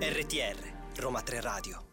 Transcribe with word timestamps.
RTR 0.00 0.58
Roma 0.96 1.22
3 1.22 1.40
Radio 1.40 1.84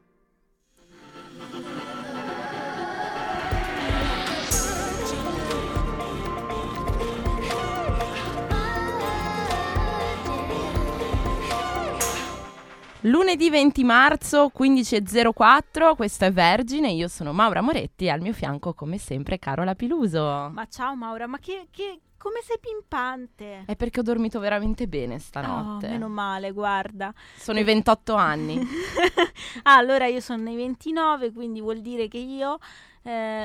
Lunedì 13.02 13.50
20 13.50 13.84
marzo 13.84 14.50
15.04, 14.58 15.96
questo 15.96 16.26
è 16.26 16.32
Vergine, 16.32 16.90
io 16.92 17.08
sono 17.10 17.34
Maura 17.34 17.62
Moretti 17.62 18.06
e 18.06 18.10
al 18.10 18.22
mio 18.22 18.32
fianco 18.34 18.74
come 18.74 18.98
sempre 18.98 19.38
Carola 19.38 19.76
Piluso. 19.76 20.50
Ma 20.52 20.66
ciao 20.70 20.96
Maura, 20.96 21.28
ma 21.28 21.38
che, 21.38 21.68
che- 21.70 22.00
come 22.24 22.40
sei 22.42 22.58
pimpante? 22.58 23.64
È 23.66 23.76
perché 23.76 24.00
ho 24.00 24.04
dormito 24.04 24.40
veramente 24.40 24.88
bene 24.88 25.16
Oh, 25.16 25.20
stanotte. 25.20 25.90
meno 25.90 26.08
male, 26.08 26.52
guarda. 26.52 27.14
Sono 27.36 27.60
i 27.60 27.64
28 27.66 28.14
anni. 28.14 28.58
ah, 29.64 29.76
allora 29.76 30.06
io 30.08 30.22
sono 30.22 30.42
nei 30.42 30.56
29, 30.56 31.34
quindi 31.34 31.60
vuol 31.60 31.82
dire 31.82 32.08
che 32.08 32.20
io 32.20 32.60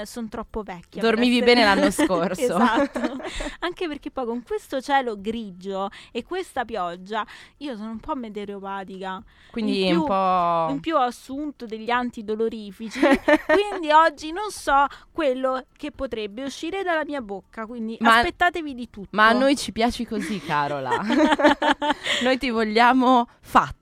sono 0.05 0.29
troppo 0.29 0.63
vecchia. 0.63 1.03
Dormivi 1.03 1.39
essere- 1.39 1.55
bene 1.55 1.65
l'anno 1.65 1.91
scorso. 1.93 2.41
esatto. 2.41 3.01
Anche 3.61 3.89
perché 3.89 4.11
poi 4.11 4.25
con 4.27 4.43
questo 4.43 4.81
cielo 4.81 5.21
grigio 5.21 5.89
e 6.13 6.23
questa 6.25 6.65
pioggia 6.65 7.27
io 7.59 7.77
sono 7.77 7.91
un 7.91 7.99
po' 8.01 8.15
meteoropatica. 8.15 9.23
Quindi 9.51 9.87
In 9.87 9.97
un 9.97 9.99
più- 9.99 10.07
po'... 10.07 10.67
In 10.71 10.81
più 10.81 10.95
ho 10.95 11.01
assunto 11.01 11.67
degli 11.67 11.91
antidolorifici, 11.91 13.01
quindi 13.47 13.91
oggi 13.91 14.31
non 14.33 14.51
so 14.51 14.87
quello 15.13 15.65
che 15.77 15.91
potrebbe 15.91 16.45
uscire 16.45 16.83
dalla 16.83 17.05
mia 17.05 17.21
bocca, 17.21 17.67
quindi 17.67 17.97
Ma- 18.01 18.17
aspettatevi 18.19 18.75
di 18.75 18.91
tutto. 18.91 19.09
Ma 19.13 19.29
a 19.29 19.33
noi 19.33 19.57
ci 19.57 19.73
piaci 19.73 20.07
così, 20.07 20.41
Carola. 20.41 21.01
noi 22.23 22.39
ti 22.39 22.51
vogliamo 22.51 23.29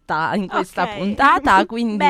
fatta 0.06 0.34
in 0.36 0.46
questa 0.46 0.84
Ok. 0.84 0.96
puntata, 0.98 1.66
quindi 1.66 2.04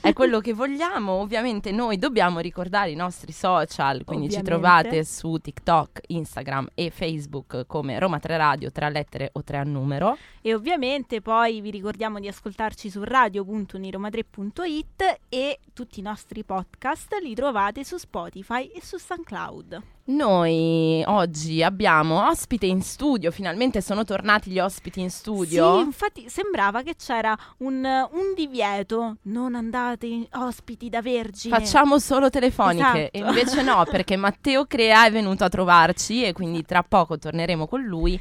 è 0.00 0.12
quello 0.14 0.40
che 0.40 0.54
vogliamo. 0.54 1.12
Ovviamente 1.12 1.70
noi 1.70 1.98
dobbiamo 1.98 2.40
ricordare 2.40 2.90
i 2.90 2.94
nostri 2.94 3.32
social, 3.32 4.04
quindi 4.04 4.30
ci 4.30 4.38
Ovviamente. 4.38 4.82
trovate 4.82 5.04
su 5.04 5.36
TikTok, 5.38 6.00
Instagram 6.08 6.68
e 6.74 6.90
Facebook 6.90 7.64
come 7.66 7.98
Roma 7.98 8.18
3 8.18 8.36
Radio, 8.36 8.70
tre 8.72 8.90
lettere 8.90 9.30
o 9.34 9.42
tre 9.44 9.58
a 9.58 9.64
numero. 9.64 10.16
E 10.40 10.54
ovviamente 10.54 11.20
poi 11.20 11.60
vi 11.60 11.70
ricordiamo 11.70 12.18
di 12.18 12.26
ascoltarci 12.28 12.88
su 12.90 13.04
radio.uniroma3.it 13.04 15.18
e 15.28 15.60
tutti 15.72 16.00
i 16.00 16.02
nostri 16.02 16.42
podcast 16.44 17.16
li 17.22 17.34
trovate 17.34 17.84
su 17.84 17.96
Spotify 17.98 18.64
e 18.66 18.80
su 18.82 18.98
SoundCloud. 18.98 19.82
Noi 20.04 21.00
oggi 21.06 21.62
abbiamo 21.62 22.26
ospite 22.28 22.66
in 22.66 22.82
studio, 22.82 23.30
finalmente 23.30 23.80
sono 23.80 24.02
tornati 24.02 24.50
gli 24.50 24.58
ospiti 24.58 25.00
in 25.00 25.10
studio. 25.10 25.78
Sì, 25.78 25.84
infatti 25.84 26.28
sembrava 26.28 26.82
che 26.82 26.96
c'era 26.96 27.36
un, 27.58 27.84
un 27.84 28.34
divieto, 28.34 29.18
non 29.22 29.54
andate 29.54 30.06
in- 30.06 30.26
ospiti 30.32 30.88
da 30.88 31.00
vergine. 31.00 31.56
Facciamo 31.56 32.00
solo 32.00 32.30
telefoniche 32.30 33.10
e 33.10 33.20
Esatto. 33.20 33.28
invece 33.38 33.62
no, 33.62 33.84
perché 33.90 34.16
Matteo 34.16 34.64
Crea 34.66 35.06
è 35.06 35.12
venuto 35.12 35.44
a 35.44 35.48
trovarci 35.48 36.24
e 36.24 36.32
quindi 36.32 36.64
tra 36.64 36.82
poco 36.82 37.16
torneremo 37.16 37.68
con 37.68 37.82
lui. 37.82 38.18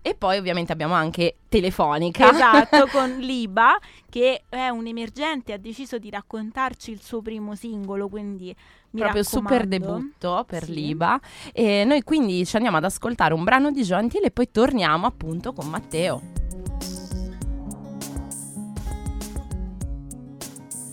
E 0.00 0.14
poi 0.14 0.38
ovviamente 0.38 0.72
abbiamo 0.72 0.94
anche 0.94 1.36
telefonica. 1.50 2.30
Esatto, 2.32 2.86
con 2.90 3.18
Liba 3.18 3.78
che 4.08 4.44
è 4.48 4.68
un 4.70 4.86
emergente, 4.86 5.52
ha 5.52 5.58
deciso 5.58 5.98
di 5.98 6.08
raccontarci 6.08 6.90
il 6.90 7.02
suo 7.02 7.20
primo 7.20 7.54
singolo, 7.54 8.08
quindi 8.08 8.56
mi 8.90 9.00
Proprio 9.00 9.22
super 9.22 9.66
raccomando. 9.66 9.68
debutto 9.68 10.44
per 10.46 10.64
Sì. 10.64 10.72
Liba. 10.74 11.20
E 11.52 11.84
noi 11.84 12.02
quindi 12.02 12.44
ci 12.46 12.56
andiamo 12.56 12.78
ad 12.78 12.84
ascoltare 12.84 13.34
un 13.34 13.44
brano 13.44 13.70
di 13.70 13.82
Gentile 13.82 14.26
e 14.26 14.30
poi 14.30 14.50
torniamo 14.50 15.06
appunto 15.06 15.52
con 15.52 15.68
Matteo. 15.68 16.22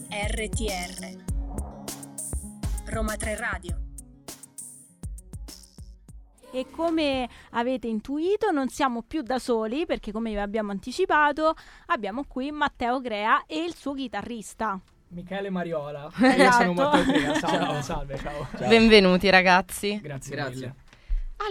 RTR 0.10 1.24
Roma 2.86 3.16
3 3.16 3.36
Radio 3.36 3.80
E 6.52 6.68
come 6.72 7.28
avete 7.52 7.88
intuito 7.88 8.52
non 8.52 8.70
siamo 8.70 9.02
più 9.02 9.22
da 9.22 9.40
soli 9.40 9.86
perché 9.86 10.12
come 10.12 10.30
vi 10.32 10.38
abbiamo 10.38 10.72
anticipato 10.72 11.54
abbiamo 11.88 12.24
qui 12.28 12.52
Matteo 12.52 13.02
Crea 13.02 13.46
e 13.46 13.64
il 13.64 13.76
suo 13.76 13.94
chitarrista. 13.94 14.80
Michele 15.10 15.50
Mariola. 15.50 16.12
E 16.20 16.28
Io 16.42 16.52
sono 16.52 16.72
Esatto. 16.72 16.74
Matteo 16.74 17.04
Crea. 17.04 17.34
Salve, 17.36 17.82
salve, 17.82 18.18
ciao. 18.18 18.68
Benvenuti 18.68 19.30
ragazzi. 19.30 20.00
Grazie, 20.02 20.36
Grazie. 20.36 20.54
mille. 20.56 20.76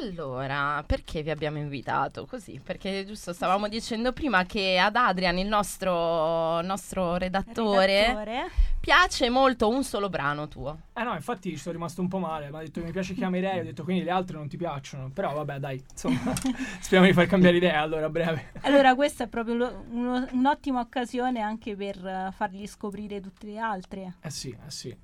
Allora, 0.00 0.82
perché 0.86 1.22
vi 1.22 1.30
abbiamo 1.30 1.58
invitato 1.58 2.26
così? 2.26 2.60
Perché 2.62 3.04
giusto 3.06 3.32
stavamo 3.32 3.68
dicendo 3.68 4.12
prima 4.12 4.44
che 4.44 4.78
ad 4.78 4.96
Adrian, 4.96 5.38
il 5.38 5.46
nostro, 5.46 6.60
nostro 6.62 7.16
redattore, 7.16 8.00
Redattore. 8.06 8.50
piace 8.80 9.30
molto 9.30 9.68
un 9.68 9.84
solo 9.84 10.08
brano 10.08 10.48
tuo. 10.48 10.78
Eh 10.94 11.02
no, 11.04 11.14
infatti 11.14 11.50
ci 11.50 11.58
sono 11.58 11.74
rimasto 11.74 12.00
un 12.00 12.08
po' 12.08 12.18
male. 12.18 12.50
Mi 12.50 12.56
ha 12.56 12.60
detto 12.60 12.80
che 12.80 12.86
mi 12.86 12.92
piace 12.92 13.14
chiamerei. 13.14 13.60
Ho 13.60 13.64
detto 13.64 13.84
quindi 13.84 14.02
le 14.02 14.10
altre 14.10 14.36
non 14.36 14.48
ti 14.48 14.56
piacciono. 14.56 15.10
Però 15.10 15.32
vabbè, 15.32 15.58
dai, 15.58 15.82
insomma, 15.90 16.32
speriamo 16.80 17.06
di 17.06 17.12
far 17.12 17.26
cambiare 17.26 17.56
idea 17.56 17.80
allora 17.80 18.06
a 18.06 18.10
breve. 18.10 18.52
Allora 18.62 18.94
questa 18.94 19.24
è 19.24 19.28
proprio 19.28 19.54
lo- 19.54 19.84
uno- 19.90 20.26
un'ottima 20.32 20.80
occasione 20.80 21.40
anche 21.40 21.76
per 21.76 22.32
fargli 22.36 22.66
scoprire 22.66 23.20
tutte 23.20 23.46
le 23.46 23.58
altre. 23.58 24.14
Eh 24.20 24.30
sì, 24.30 24.50
eh 24.50 24.70
sì. 24.70 24.96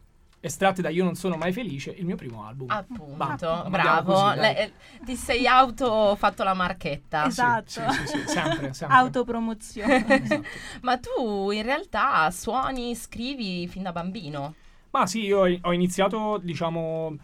Estratte 0.42 0.80
da 0.80 0.88
Io 0.88 1.04
non 1.04 1.16
sono 1.16 1.36
mai 1.36 1.52
felice, 1.52 1.90
il 1.90 2.06
mio 2.06 2.16
primo 2.16 2.46
album. 2.46 2.70
Appunto, 2.70 3.14
andiamo 3.22 3.68
bravo. 3.68 4.12
così. 4.14 4.38
Le- 4.38 4.56
eh, 4.58 4.72
ti 5.04 5.14
sei 5.14 5.46
auto 5.46 6.16
fatto 6.16 6.42
la 6.44 6.54
marchetta. 6.54 7.26
esatto. 7.26 7.68
Sì, 7.68 7.80
sì, 7.80 8.06
sì, 8.06 8.26
sempre, 8.26 8.72
sempre. 8.72 8.96
Autopromozione. 8.96 10.06
Esatto. 10.22 10.42
Ma 10.80 10.96
tu 10.98 11.50
in 11.50 11.62
realtà 11.62 12.30
suoni, 12.30 12.94
scrivi 12.94 13.68
fin 13.68 13.82
da 13.82 13.92
bambino. 13.92 14.54
Ma 14.92 15.06
sì, 15.06 15.24
io 15.26 15.40
ho- 15.46 15.58
ho 15.60 15.72
iniziato, 15.74 16.38
diciamo, 16.42 17.16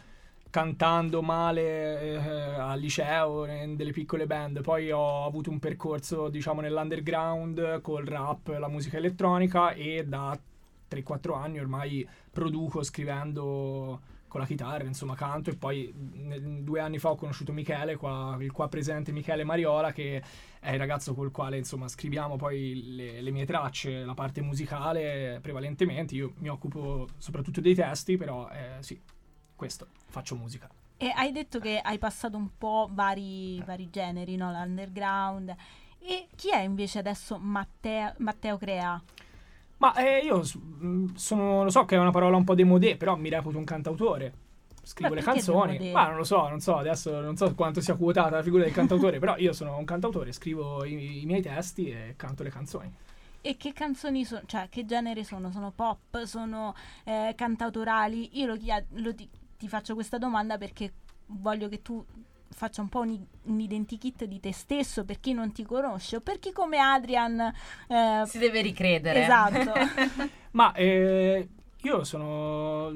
cantando 0.50 1.22
male 1.22 2.00
eh, 2.00 2.16
al 2.59 2.78
liceo, 2.78 3.47
in 3.47 3.77
delle 3.77 3.93
piccole 3.93 4.27
band. 4.27 4.60
Poi 4.60 4.91
ho 4.91 5.25
avuto 5.25 5.48
un 5.50 5.59
percorso, 5.59 6.28
diciamo, 6.28 6.60
nell'underground 6.60 7.81
col 7.81 8.04
rap, 8.04 8.48
la 8.59 8.69
musica 8.69 8.98
elettronica 8.98 9.71
e 9.72 10.04
da 10.06 10.38
3-4 10.91 11.35
anni 11.35 11.59
ormai 11.59 12.07
produco 12.31 12.83
scrivendo 12.83 14.01
con 14.29 14.41
la 14.41 14.47
chitarra, 14.47 14.85
insomma, 14.85 15.15
canto 15.15 15.51
e 15.51 15.57
poi 15.57 15.93
due 15.95 16.81
anni 16.81 16.99
fa 16.99 17.11
ho 17.11 17.17
conosciuto 17.17 17.53
Michele, 17.53 17.97
qua- 17.97 18.37
il 18.41 18.53
qua 18.53 18.69
presente 18.69 19.13
Michele 19.13 19.45
Mariola, 19.45 19.93
che 19.93 20.23
è 20.61 20.73
il 20.73 20.79
ragazzo 20.79 21.15
col 21.15 21.31
quale, 21.31 21.57
insomma, 21.57 21.89
scriviamo 21.89 22.37
poi 22.37 22.95
le, 22.95 23.21
le 23.21 23.31
mie 23.31 23.47
tracce, 23.47 24.05
la 24.05 24.15
parte 24.15 24.43
musicale 24.43 25.39
prevalentemente. 25.41 26.15
Io 26.15 26.35
mi 26.39 26.49
occupo 26.49 27.09
soprattutto 27.19 27.61
dei 27.61 27.75
testi, 27.75 28.17
però 28.17 28.49
eh, 28.51 28.83
sì, 28.83 29.01
questo, 29.55 29.87
faccio 30.09 30.37
musica. 30.37 30.69
E 30.99 31.13
hai 31.15 31.31
detto 31.31 31.59
che 31.59 31.79
hai 31.79 31.99
passato 31.99 32.37
un 32.37 32.57
po' 32.57 32.89
vari, 32.91 33.63
vari 33.65 33.89
generi, 33.91 34.37
no? 34.37 34.51
L'underground. 34.51 35.55
E 35.99 36.29
chi 36.35 36.51
è 36.51 36.61
invece 36.61 36.99
adesso 36.99 37.39
Matteo, 37.39 38.15
Matteo 38.19 38.57
Crea? 38.57 39.03
Ma 39.79 39.95
eh, 39.95 40.25
io 40.25 40.39
mh, 40.39 41.15
sono, 41.15 41.65
lo 41.65 41.71
so 41.71 41.85
che 41.85 41.97
è 41.97 41.99
una 41.99 42.11
parola 42.11 42.37
un 42.37 42.45
po' 42.45 42.55
demodé, 42.55 42.97
però 42.97 43.17
mi 43.17 43.29
reputo 43.29 43.59
un 43.59 43.65
cantautore. 43.65 44.33
Scrivo 44.83 45.15
le 45.15 45.23
canzoni. 45.23 45.91
Ma 45.91 46.07
non 46.07 46.17
lo 46.17 46.25
so, 46.25 46.49
non 46.49 46.61
so, 46.61 46.77
adesso 46.77 47.21
non 47.21 47.37
so 47.37 47.53
quanto 47.55 47.81
sia 47.81 47.97
quotata 47.97 48.37
la 48.37 48.43
figura 48.43 48.63
del 48.63 48.73
cantautore, 48.73 49.19
però 49.19 49.37
io 49.37 49.53
sono 49.53 49.77
un 49.77 49.85
cantautore, 49.85 50.31
scrivo 50.33 50.85
i, 50.85 51.23
i 51.23 51.27
miei 51.27 51.43
testi 51.43 51.91
e 51.91 52.15
canto 52.17 52.45
le 52.45 52.51
canzoni. 52.51 52.95
E 53.41 53.57
che 53.57 53.73
canzoni 53.73 54.25
sono? 54.25 54.43
Cioè, 54.47 54.69
che 54.69 54.85
genere 54.85 55.25
sono? 55.25 55.51
Sono 55.51 55.73
pop? 55.73 56.23
Sono 56.25 56.75
eh, 57.05 57.33
cantautorali? 57.37 58.39
Io 58.39 58.47
lo 58.47 58.57
lo 58.91 59.15
ti, 59.15 59.29
ti 59.59 59.69
faccio 59.69 59.95
questa 59.95 60.19
domanda 60.19 60.57
perché 60.57 60.93
voglio 61.27 61.69
che 61.69 61.83
tu 61.83 62.05
faccia 62.48 62.81
un 62.81 62.89
po' 62.89 63.01
un, 63.01 63.19
un 63.45 63.60
identikit 63.60 64.25
di 64.25 64.41
te 64.41 64.53
stesso 64.53 65.04
per 65.04 65.21
chi 65.21 65.33
non 65.33 65.53
ti 65.53 65.65
conosce 65.65 66.16
o 66.16 66.21
per 66.21 66.39
chi 66.39 66.53
come 66.53 66.78
Adrian 66.78 67.41
eh, 67.89 68.22
Si 68.27 68.39
deve 68.39 68.60
ricredere. 68.63 69.22
Esatto. 69.22 69.72
Ma 70.53 70.72
eh, 70.72 71.48
io 71.83 72.04
sono 72.04 72.87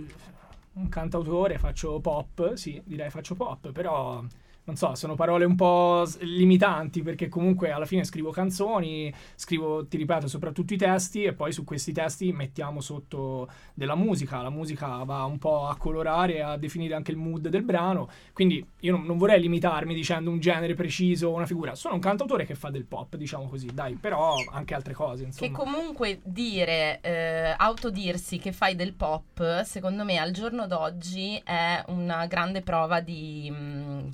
un 0.73 0.89
cantautore, 0.89 1.59
faccio 1.59 2.01
pop, 2.01 2.55
sì, 2.55 2.81
direi 2.85 3.11
faccio 3.11 3.35
pop, 3.35 3.71
però 3.73 4.25
non 4.65 4.77
so, 4.77 4.95
sono 4.95 5.15
parole 5.15 5.45
un 5.45 5.57
po' 5.57 6.07
limitanti 6.21 7.03
perché 7.03 7.29
comunque 7.29 7.71
alla 7.71 7.87
fine 7.87 8.05
scrivo 8.05 8.31
canzoni, 8.31 9.13
scrivo, 9.35 9.87
ti 9.87 9.97
ripeto, 9.97 10.29
soprattutto 10.29 10.75
i 10.75 10.77
testi 10.77 11.25
e 11.25 11.33
poi 11.33 11.53
su 11.53 11.65
questi 11.65 11.93
testi 11.93 12.33
mettiamo 12.33 12.81
sotto 12.81 13.49
della 13.75 13.95
musica, 13.95 14.43
la 14.43 14.51
musica 14.51 15.03
va 15.05 15.25
un 15.25 15.39
po' 15.39 15.67
a 15.67 15.77
colorare, 15.77 16.43
a 16.43 16.57
definire 16.57 16.95
anche 16.95 17.11
il 17.11 17.17
mood 17.17 17.49
del 17.49 17.63
brano, 17.63 18.09
quindi 18.33 18.65
io 18.81 18.93
non, 18.93 19.05
non 19.05 19.19
vorrei 19.19 19.41
limitarmi 19.41 19.95
dicendo 19.95 20.31
un 20.31 20.41
genere 20.41 20.75
preciso, 20.75 21.33
una 21.33 21.47
figura, 21.47 21.75
sono 21.75 21.95
un 21.95 22.01
cantautore 22.01 22.45
che 22.45 22.55
fa 22.55 22.71
del 22.71 22.85
pop, 22.85 23.17
diciamo 23.17 23.49
così, 23.49 23.67
dai, 23.73 23.95
però 23.95 24.35
anche 24.53 24.75
altre 24.75 24.95
cose, 24.95 25.25
insomma. 25.25 25.51
Che 25.51 25.65
comunque 25.65 26.21
dire, 26.23 27.01
eh, 27.01 27.55
autodirsi 27.57 28.39
che 28.39 28.53
fai 28.53 28.77
del 28.77 28.93
pop, 28.93 29.63
secondo 29.63 30.05
me 30.05 30.19
al 30.19 30.31
giorno 30.31 30.51
giorno 30.51 30.67
d'oggi 30.67 31.41
è 31.45 31.83
una 31.89 32.27
grande 32.27 32.63
prova 32.63 33.01
di, 33.01 33.51
mh, 33.51 34.09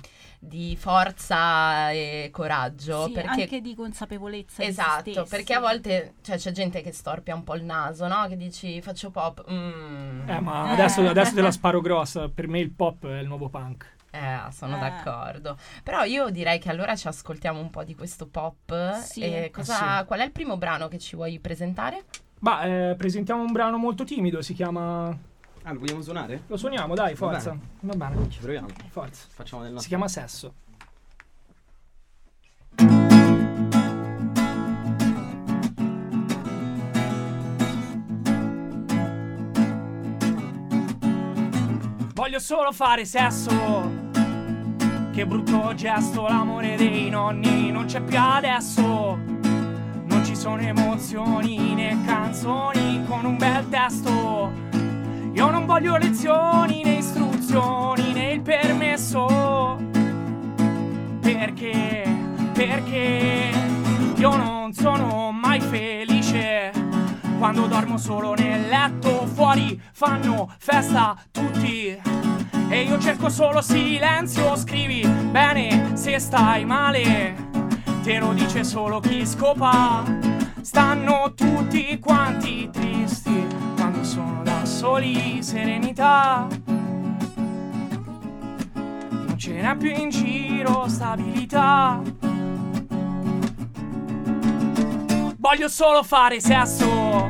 di 0.47 0.75
forza 0.77 1.91
e 1.91 2.29
coraggio. 2.31 3.05
Sì, 3.05 3.11
perché 3.11 3.41
anche 3.41 3.61
di 3.61 3.75
consapevolezza 3.75 4.61
di 4.63 4.69
Esatto, 4.69 5.11
stessi. 5.11 5.29
perché 5.29 5.53
a 5.53 5.59
volte 5.59 6.13
cioè, 6.21 6.37
c'è 6.37 6.51
gente 6.51 6.81
che 6.81 6.91
storpia 6.91 7.35
un 7.35 7.43
po' 7.43 7.55
il 7.55 7.63
naso, 7.63 8.07
no? 8.07 8.25
Che 8.27 8.37
dici 8.37 8.81
faccio 8.81 9.09
pop. 9.11 9.43
mm. 9.51 10.29
Eh, 10.29 10.39
ma 10.39 10.71
adesso, 10.71 11.01
adesso 11.07 11.33
te 11.35 11.41
la 11.41 11.51
sparo 11.51 11.81
grossa. 11.81 12.29
Per 12.29 12.47
me 12.47 12.59
il 12.59 12.71
pop 12.71 13.05
è 13.07 13.19
il 13.19 13.27
nuovo 13.27 13.49
punk. 13.49 13.95
Eh, 14.09 14.51
sono 14.51 14.77
Eh. 14.77 14.79
d'accordo. 14.79 15.57
Però 15.83 16.03
io 16.03 16.29
direi 16.29 16.57
che 16.59 16.69
allora 16.69 16.95
ci 16.95 17.07
ascoltiamo 17.07 17.59
un 17.59 17.69
po' 17.69 17.83
di 17.83 17.93
questo 17.93 18.25
pop. 18.27 18.93
Sì. 19.01 19.21
E 19.21 19.51
cosa- 19.53 19.97
Eh, 19.97 19.99
sì. 20.01 20.05
Qual 20.07 20.19
è 20.19 20.23
il 20.23 20.31
primo 20.31 20.57
brano 20.57 20.87
che 20.87 20.97
ci 20.97 21.15
vuoi 21.15 21.39
presentare? 21.39 22.05
Ma 22.39 22.61
eh, 22.63 22.95
presentiamo 22.95 23.41
un 23.43 23.51
brano 23.51 23.77
molto 23.77 24.03
timido. 24.03 24.41
Si 24.41 24.53
chiama. 24.53 25.15
Ah, 25.67 25.73
lo 25.73 25.79
vogliamo 25.79 26.01
suonare? 26.01 26.43
Lo 26.47 26.55
suoniamo, 26.55 26.95
dai, 26.95 27.13
Va 27.13 27.17
forza. 27.17 27.49
bene. 27.49 27.61
Va 27.81 27.93
bene, 28.07 28.29
Ci 28.29 28.39
proviamo. 28.39 28.67
forza. 28.89 29.25
Facciamo 29.29 29.63
del 29.63 29.71
Si 29.71 29.73
nostro. 29.75 29.89
chiama 29.89 30.07
Sesso. 30.07 30.53
Voglio 42.13 42.39
solo 42.39 42.71
fare 42.71 43.05
sesso. 43.05 44.05
Che 45.11 45.25
brutto 45.25 45.73
gesto, 45.75 46.27
l'amore 46.27 46.75
dei 46.75 47.09
nonni 47.09 47.71
non 47.71 47.85
c'è 47.85 48.01
più 48.01 48.17
adesso. 48.19 49.15
Non 49.15 50.21
ci 50.25 50.35
sono 50.35 50.61
emozioni 50.61 51.73
né 51.75 51.97
canzoni 52.05 53.03
con 53.07 53.25
un 53.25 53.37
bel 53.37 53.67
testo. 53.69 54.65
Io 55.33 55.49
non 55.49 55.65
voglio 55.65 55.97
lezioni 55.97 56.83
né 56.83 56.95
istruzioni 56.95 58.13
né 58.13 58.33
il 58.33 58.41
permesso. 58.41 59.77
Perché? 61.21 62.03
Perché 62.53 63.51
io 64.15 64.35
non 64.35 64.73
sono 64.73 65.31
mai 65.31 65.59
felice. 65.59 66.71
Quando 67.37 67.67
dormo 67.67 67.97
solo 67.97 68.33
nel 68.33 68.67
letto, 68.67 69.27
fuori 69.27 69.79
fanno 69.91 70.51
festa 70.57 71.15
tutti. 71.31 71.95
E 72.69 72.81
io 72.81 72.99
cerco 72.99 73.29
solo 73.29 73.61
silenzio, 73.61 74.55
scrivi 74.55 75.07
bene 75.07 75.91
se 75.95 76.19
stai 76.19 76.65
male. 76.65 77.35
Te 78.01 78.17
lo 78.19 78.33
dice 78.33 78.63
solo 78.63 78.99
chi 78.99 79.25
scopa. 79.25 80.03
Stanno 80.61 81.33
tutti 81.33 81.97
quanti 81.99 82.69
tristi 82.71 83.45
quando 83.75 84.03
sono 84.03 84.41
da 84.43 84.56
soli, 84.67 85.41
serenità. 85.41 86.45
Non 88.73 89.35
ce 89.37 89.53
n'è 89.53 89.75
più 89.77 89.89
in 89.89 90.09
giro 90.09 90.87
stabilità. 90.87 92.01
Voglio 95.37 95.69
solo 95.69 96.03
fare 96.03 96.41
sesso. 96.41 97.29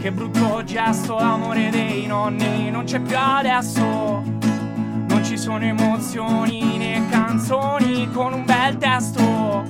Che 0.00 0.12
brutto 0.12 0.62
gesto, 0.64 1.16
l'amore 1.16 1.70
dei 1.70 2.06
nonni 2.06 2.70
non 2.70 2.84
c'è 2.84 3.00
più 3.00 3.16
adesso. 3.18 3.82
Non 3.82 5.24
ci 5.24 5.38
sono 5.38 5.64
emozioni 5.64 6.76
né 6.76 7.02
canzoni 7.08 8.10
con 8.12 8.34
un 8.34 8.44
bel 8.44 8.76
testo. 8.76 9.64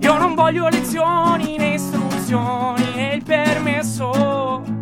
Io 0.00 0.18
non 0.18 0.34
voglio 0.34 0.68
lezioni 0.68 1.56
né 1.56 1.74
istruzioni 1.74 2.94
né 2.94 3.14
il 3.14 3.22
permesso. 3.22 4.79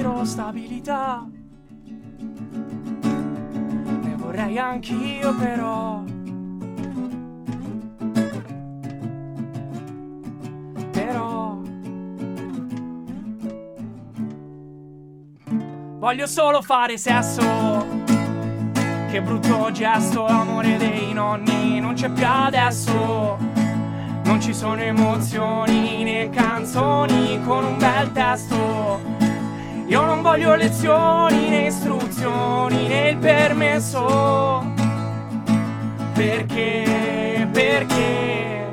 Giro 0.00 0.24
stabilità. 0.24 1.26
Ne 3.02 4.14
vorrei 4.16 4.58
anch'io 4.58 5.34
però. 5.34 6.02
Però 10.90 11.58
Voglio 15.98 16.26
solo 16.26 16.62
fare 16.62 16.96
sesso. 16.96 17.42
Che 19.10 19.22
brutto 19.22 19.70
gesto, 19.70 20.24
l'amore 20.24 20.78
dei 20.78 21.12
nonni 21.12 21.78
non 21.78 21.92
c'è 21.92 22.08
più 22.10 22.24
adesso. 22.26 23.36
Non 24.24 24.40
ci 24.40 24.54
sono 24.54 24.80
emozioni 24.80 26.04
né 26.04 26.30
canzoni 26.30 27.38
con 27.44 27.64
un 27.64 27.76
bel 27.76 28.12
testo. 28.12 28.99
Io 29.90 30.04
non 30.04 30.22
voglio 30.22 30.54
lezioni 30.54 31.48
né 31.48 31.66
istruzioni 31.66 32.86
né 32.86 33.08
il 33.08 33.18
permesso. 33.18 34.72
Perché? 36.14 37.48
Perché? 37.52 38.68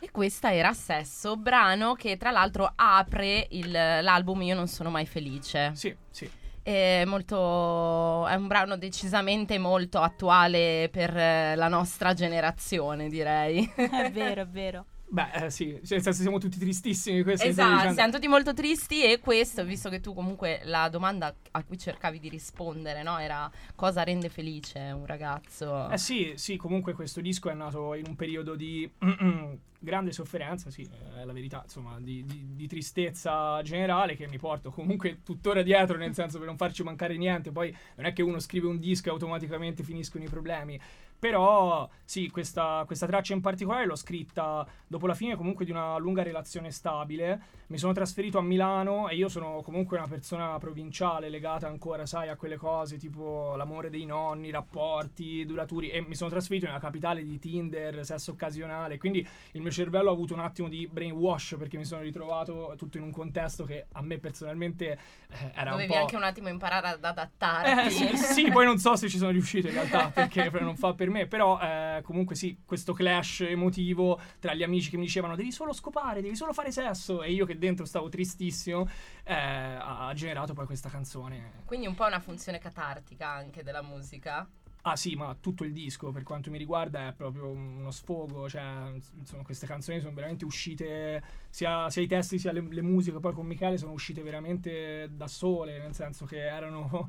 E 0.00 0.10
questa 0.10 0.54
era 0.54 0.72
Sesso, 0.72 1.36
brano 1.36 1.92
che 1.92 2.16
tra 2.16 2.30
l'altro 2.30 2.72
apre 2.74 3.48
il- 3.50 3.70
l'album 3.70 4.40
Io 4.40 4.54
non 4.54 4.66
sono 4.66 4.88
mai 4.88 5.04
felice. 5.04 5.72
Sì, 5.74 5.94
sì. 6.10 6.30
È, 6.62 7.04
molto, 7.04 8.26
è 8.26 8.34
un 8.34 8.46
brano 8.46 8.78
decisamente 8.78 9.58
molto 9.58 9.98
attuale 10.00 10.88
per 10.90 11.12
la 11.12 11.68
nostra 11.68 12.14
generazione, 12.14 13.10
direi. 13.10 13.70
È 13.74 14.10
vero, 14.10 14.40
è 14.40 14.46
vero. 14.46 14.86
Beh, 15.12 15.30
eh, 15.44 15.50
sì, 15.50 15.72
cioè, 15.84 15.96
nel 15.96 16.02
senso 16.02 16.22
siamo 16.22 16.38
tutti 16.38 16.58
tristissimi. 16.58 17.22
Questo 17.22 17.46
Esatto, 17.46 17.70
dicendo. 17.74 17.92
siamo 17.92 18.12
tutti 18.12 18.28
molto 18.28 18.54
tristi 18.54 19.04
e 19.04 19.18
questo, 19.20 19.62
visto 19.62 19.90
che 19.90 20.00
tu 20.00 20.14
comunque 20.14 20.62
la 20.64 20.88
domanda 20.88 21.34
a 21.50 21.64
cui 21.64 21.76
cercavi 21.76 22.18
di 22.18 22.30
rispondere, 22.30 23.02
no? 23.02 23.18
Era 23.18 23.50
cosa 23.74 24.04
rende 24.04 24.30
felice 24.30 24.78
un 24.78 25.04
ragazzo? 25.04 25.90
Eh 25.90 25.98
sì, 25.98 26.32
sì, 26.36 26.56
comunque 26.56 26.94
questo 26.94 27.20
disco 27.20 27.50
è 27.50 27.54
nato 27.54 27.92
in 27.92 28.06
un 28.06 28.16
periodo 28.16 28.54
di 28.54 28.90
grande 29.78 30.12
sofferenza, 30.12 30.70
sì, 30.70 30.88
è 31.20 31.24
la 31.26 31.32
verità, 31.34 31.60
insomma, 31.62 32.00
di, 32.00 32.24
di- 32.24 32.54
di 32.54 32.66
tristezza 32.66 33.60
generale 33.60 34.16
che 34.16 34.26
mi 34.28 34.38
porto 34.38 34.70
comunque 34.70 35.20
tuttora 35.22 35.60
dietro, 35.60 35.98
nel 35.98 36.14
senso 36.14 36.38
per 36.38 36.46
non 36.46 36.56
farci 36.56 36.82
mancare 36.84 37.18
niente. 37.18 37.52
Poi 37.52 37.76
non 37.96 38.06
è 38.06 38.14
che 38.14 38.22
uno 38.22 38.38
scrive 38.38 38.66
un 38.66 38.78
disco 38.78 39.08
e 39.08 39.12
automaticamente 39.12 39.82
finiscono 39.82 40.24
i 40.24 40.28
problemi. 40.28 40.80
Però 41.22 41.88
sì, 42.04 42.28
questa, 42.30 42.82
questa 42.84 43.06
traccia 43.06 43.32
in 43.32 43.40
particolare 43.40 43.86
l'ho 43.86 43.94
scritta 43.94 44.66
dopo 44.88 45.06
la 45.06 45.14
fine 45.14 45.36
comunque 45.36 45.64
di 45.64 45.70
una 45.70 45.96
lunga 45.98 46.24
relazione 46.24 46.72
stabile. 46.72 47.60
Mi 47.68 47.78
sono 47.78 47.92
trasferito 47.92 48.38
a 48.38 48.42
Milano 48.42 49.08
e 49.08 49.14
io 49.14 49.28
sono 49.28 49.62
comunque 49.62 49.98
una 49.98 50.08
persona 50.08 50.58
provinciale 50.58 51.28
legata 51.28 51.68
ancora, 51.68 52.06
sai, 52.06 52.28
a 52.28 52.34
quelle 52.34 52.56
cose 52.56 52.96
tipo 52.98 53.54
l'amore 53.54 53.88
dei 53.88 54.04
nonni, 54.04 54.50
rapporti 54.50 55.46
duraturi 55.46 55.90
e 55.90 56.00
mi 56.00 56.16
sono 56.16 56.28
trasferito 56.28 56.66
nella 56.66 56.80
capitale 56.80 57.22
di 57.22 57.38
Tinder, 57.38 58.04
sesso 58.04 58.32
occasionale, 58.32 58.98
quindi 58.98 59.26
il 59.52 59.60
mio 59.62 59.70
cervello 59.70 60.10
ha 60.10 60.12
avuto 60.12 60.34
un 60.34 60.40
attimo 60.40 60.68
di 60.68 60.88
brainwash 60.90 61.54
perché 61.56 61.78
mi 61.78 61.84
sono 61.84 62.02
ritrovato 62.02 62.74
tutto 62.76 62.96
in 62.98 63.04
un 63.04 63.12
contesto 63.12 63.64
che 63.64 63.86
a 63.92 64.02
me 64.02 64.18
personalmente 64.18 64.98
eh, 65.28 65.52
era 65.54 65.70
Dovevi 65.70 65.92
un 65.92 65.94
po'... 65.94 66.00
anche 66.02 66.16
un 66.16 66.24
attimo 66.24 66.48
imparare 66.48 66.88
ad 66.88 67.04
adattarti. 67.04 67.86
Eh, 67.86 67.90
sì, 67.90 68.16
sì, 68.16 68.50
poi 68.50 68.66
non 68.66 68.78
so 68.78 68.96
se 68.96 69.08
ci 69.08 69.18
sono 69.18 69.30
riuscito 69.30 69.68
in 69.68 69.74
realtà 69.74 70.10
perché 70.10 70.50
non 70.60 70.76
fa 70.76 70.92
per 70.92 71.10
me, 71.11 71.11
però 71.26 71.58
eh, 71.60 72.00
comunque 72.02 72.34
sì, 72.34 72.58
questo 72.64 72.92
clash 72.92 73.40
emotivo 73.40 74.20
tra 74.38 74.54
gli 74.54 74.62
amici 74.62 74.90
che 74.90 74.96
mi 74.96 75.04
dicevano 75.04 75.36
devi 75.36 75.52
solo 75.52 75.72
scopare, 75.72 76.20
devi 76.20 76.36
solo 76.36 76.52
fare 76.52 76.72
sesso 76.72 77.22
e 77.22 77.32
io 77.32 77.46
che 77.46 77.58
dentro 77.58 77.84
stavo 77.84 78.08
tristissimo 78.08 78.88
eh, 79.24 79.34
ha 79.34 80.08
ha 80.08 80.14
generato 80.14 80.52
poi 80.52 80.66
questa 80.66 80.88
canzone. 80.88 81.62
Quindi 81.64 81.86
un 81.86 81.94
po' 81.94 82.06
una 82.06 82.20
funzione 82.20 82.58
catartica 82.58 83.28
anche 83.28 83.62
della 83.62 83.82
musica. 83.82 84.48
Ah 84.84 84.96
sì, 84.96 85.14
ma 85.14 85.36
tutto 85.38 85.62
il 85.62 85.72
disco 85.72 86.10
per 86.10 86.24
quanto 86.24 86.50
mi 86.50 86.58
riguarda 86.58 87.06
è 87.06 87.12
proprio 87.12 87.48
uno 87.48 87.90
sfogo, 87.92 88.48
cioè 88.48 88.90
insomma 89.16 89.44
queste 89.44 89.64
canzoni 89.64 90.00
sono 90.00 90.12
veramente 90.12 90.44
uscite, 90.44 91.22
sia, 91.50 91.88
sia 91.88 92.02
i 92.02 92.08
testi 92.08 92.36
sia 92.36 92.50
le, 92.50 92.66
le 92.68 92.82
musiche, 92.82 93.20
poi 93.20 93.32
con 93.32 93.46
Michele 93.46 93.78
sono 93.78 93.92
uscite 93.92 94.22
veramente 94.22 95.08
da 95.12 95.28
sole, 95.28 95.78
nel 95.78 95.94
senso 95.94 96.24
che 96.24 96.40
erano 96.44 97.08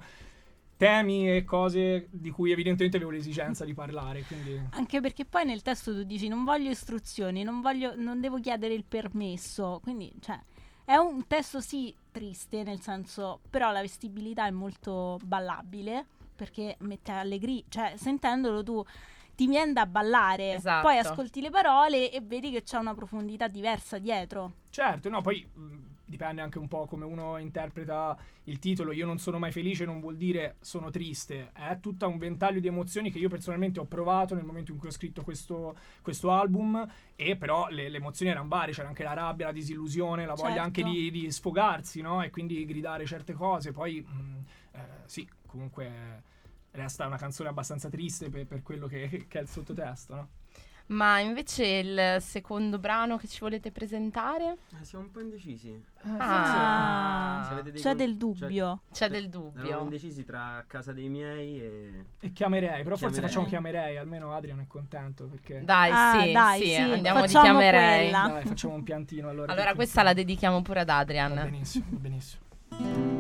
temi 0.78 1.36
e 1.36 1.44
cose 1.44 2.08
di 2.12 2.30
cui 2.30 2.52
evidentemente 2.52 2.98
avevo 2.98 3.12
l'esigenza 3.12 3.66
di 3.66 3.74
parlare, 3.74 4.24
quindi... 4.24 4.60
Anche 4.72 5.00
perché 5.02 5.26
poi 5.26 5.46
nel 5.46 5.62
testo 5.62 5.94
tu 5.94 6.04
dici 6.04 6.28
non 6.28 6.44
voglio 6.44 6.70
istruzioni, 6.70 7.44
non, 7.44 7.62
voglio, 7.62 7.94
non 7.96 8.20
devo 8.20 8.40
chiedere 8.40 8.74
il 8.74 8.84
permesso. 8.84 9.80
Quindi, 9.82 10.12
cioè, 10.20 10.40
è 10.86 10.96
un 10.96 11.26
testo 11.28 11.62
sì 11.62 11.94
triste, 12.12 12.64
nel 12.64 12.82
senso, 12.82 13.40
però 13.50 13.72
la 13.72 13.82
vestibilità 13.82 14.46
è 14.46 14.52
molto 14.52 15.20
ballabile 15.24 16.06
perché 16.36 16.76
mette 16.80 17.12
allegria, 17.12 17.62
cioè 17.70 17.94
sentendolo 17.96 18.64
tu 18.64 18.84
ti 19.36 19.48
viene 19.48 19.74
da 19.74 19.86
ballare, 19.86 20.54
Esatto. 20.54 20.86
poi 20.86 20.98
ascolti 20.98 21.42
le 21.42 21.50
parole 21.50 22.12
e 22.12 22.22
vedi 22.22 22.52
che 22.52 22.64
c'è 22.64 22.78
una 22.78 22.94
profondità 22.94 23.48
diversa 23.48 23.98
dietro. 23.98 24.54
Certo, 24.70 25.10
no, 25.10 25.22
poi 25.22 25.48
mh, 25.52 25.78
dipende 26.14 26.42
anche 26.44 26.60
un 26.60 26.68
po' 26.68 26.86
come 26.86 27.06
uno 27.06 27.38
interpreta 27.40 28.16
il 28.44 28.60
titolo. 28.60 28.92
Io 28.92 29.08
non 29.08 29.18
sono 29.18 29.40
mai 29.40 29.52
felice, 29.52 29.84
non 29.84 30.00
vuol 30.00 30.16
dire 30.16 30.58
sono 30.62 30.92
triste, 30.92 31.52
è 31.54 31.80
tutto 31.80 32.08
un 32.08 32.20
ventaglio 32.20 32.60
di 32.60 32.68
emozioni 32.68 33.12
che 33.12 33.18
io 33.18 33.30
personalmente 33.30 33.80
ho 33.80 33.86
provato 33.86 34.36
nel 34.36 34.46
momento 34.46 34.72
in 34.72 34.78
cui 34.78 34.90
ho 34.90 34.92
scritto 34.92 35.24
questo, 35.24 35.76
questo 36.02 36.32
album. 36.32 36.88
E 37.16 37.36
però 37.36 37.68
le, 37.70 37.90
le 37.90 37.98
emozioni 37.98 38.32
erano 38.32 38.48
varie, 38.48 38.74
c'era 38.74 38.88
anche 38.88 39.04
la 39.04 39.14
rabbia, 39.14 39.48
la 39.48 39.52
disillusione, 39.52 40.26
la 40.26 40.36
voglia 40.36 40.62
anche 40.62 40.82
Certo. 40.82 40.98
di, 40.98 41.12
di 41.12 41.32
sfogarsi, 41.32 42.02
no? 42.02 42.22
E 42.22 42.30
quindi 42.30 42.64
gridare 42.66 43.06
certe 43.06 43.34
cose. 43.34 43.72
Poi, 43.72 44.02
mh, 44.02 44.46
eh, 44.74 44.80
sì, 45.06 45.28
comunque 45.48 46.32
resta 46.72 47.08
una 47.08 47.18
canzone 47.18 47.50
abbastanza 47.50 47.90
triste 47.90 48.30
per, 48.30 48.46
per 48.46 48.62
quello 48.62 48.88
che, 48.88 49.26
che 49.28 49.40
è 49.40 49.42
il 49.42 49.48
sottotesto, 49.48 50.16
no? 50.16 50.28
Ma 50.94 51.20
invece 51.20 51.66
il 51.66 52.18
secondo 52.22 52.78
brano 52.78 53.18
che 53.18 53.28
ci 53.28 53.40
volete 53.40 53.72
presentare? 53.72 54.58
Eh, 54.80 54.84
siamo 54.86 55.06
un 55.06 55.12
po' 55.12 55.22
indecisi. 55.22 55.84
Ah, 56.20 57.44
Se 57.48 57.54
avete 57.54 57.72
dei 57.72 57.82
C'è 57.82 57.90
con- 57.90 57.98
del 57.98 58.16
dubbio. 58.18 58.82
c'è 58.92 59.10
del 59.10 59.24
Eravamo 59.26 59.52
dubbio. 59.54 59.80
indecisi 59.82 60.24
tra 60.24 60.64
casa 60.68 60.92
dei 60.94 61.10
miei 61.10 61.60
e. 61.60 62.06
E 62.20 62.32
chiamerei, 62.32 62.84
però 62.84 62.96
forse 62.96 63.06
Chiamerei. 63.20 63.28
facciamo 63.28 63.46
chiamerei, 63.48 63.98
almeno 63.98 64.34
Adrian 64.34 64.60
è 64.60 64.68
contento 64.68 65.26
perché... 65.26 65.62
Dai, 65.64 65.90
Ah, 65.92 66.22
sì, 66.24 66.32
dai, 66.32 66.62
sì, 66.62 66.68
sì, 66.74 66.82
andiamo 66.82 67.22
di 67.22 67.28
facciamo 67.28 67.44
chiamerei. 67.60 68.10
quella. 68.10 68.28
Dai, 68.34 68.46
facciamo 68.46 68.74
un 68.76 68.84
piantino 68.84 69.30
allora. 69.30 69.52
Allora, 69.52 69.74
questa 69.74 70.04
la 70.04 70.14
dedichiamo 70.14 70.62
pure 70.62 70.82
ad 70.82 70.88
Va 70.88 70.98
Adrian. 70.98 71.34
benissimo, 71.34 71.86
va 71.90 71.98
benissimo. 71.98 72.42
Ci 72.70 73.13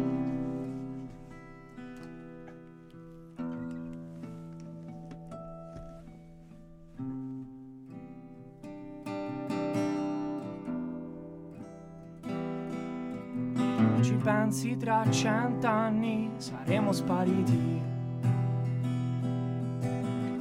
pensi 14.53 14.77
tra 14.77 15.03
cent'anni 15.09 16.29
saremo 16.37 16.91
spariti. 16.91 17.81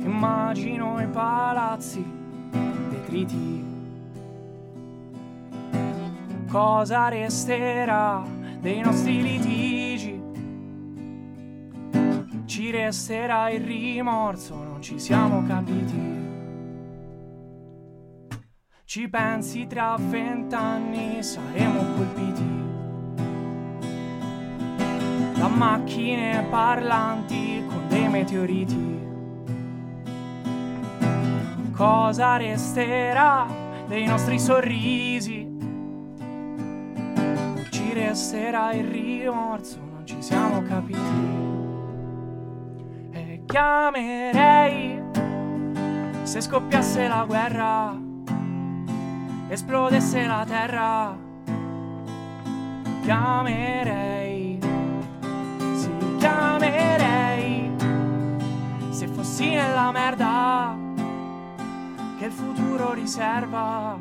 Immagino 0.04 1.00
i 1.00 1.07
palazzi 1.07 2.04
detriti. 2.90 3.64
Cosa 6.47 7.09
resterà 7.09 8.23
dei 8.61 8.83
nostri 8.83 9.23
litigi? 9.23 10.21
Ci 12.45 12.71
resterà 12.71 13.49
il 13.49 13.62
rimorso, 13.62 14.62
non 14.62 14.83
ci 14.83 14.99
siamo 14.99 15.42
capiti. 15.47 16.21
Ci 18.85 19.09
pensi 19.09 19.66
tra 19.66 19.97
vent'anni 19.99 21.23
saremo 21.23 21.95
colpiti 21.95 22.72
da 25.43 25.49
macchine 25.49 26.47
parlanti 26.51 27.65
con 27.67 27.89
dei 27.89 28.09
meteoriti. 28.09 29.01
Cosa 31.73 32.37
resterà 32.37 33.49
dei 33.89 34.07
nostri 34.07 34.39
sorrisi? 34.39 35.51
Ci 37.71 37.93
resterà 37.93 38.73
il 38.73 38.85
rimorso, 38.85 39.81
non 39.81 40.07
ci 40.07 40.15
siamo 40.21 40.63
capiti. 40.63 41.01
E 43.11 43.43
chiamerei 43.45 45.03
se 46.23 46.41
scoppiasse 46.41 47.09
la 47.09 47.25
guerra, 47.27 48.01
esplodesse 49.49 50.25
la 50.25 50.45
terra. 50.47 51.19
Chiamerei, 53.03 54.22
sì, 56.23 56.29
chiamerei 56.29 57.71
se 58.91 59.09
fossi 59.09 59.50
nella 59.50 59.91
merda 59.91 60.76
che 62.19 62.26
il 62.26 62.33
futuro 62.33 62.93
riserva. 62.93 63.99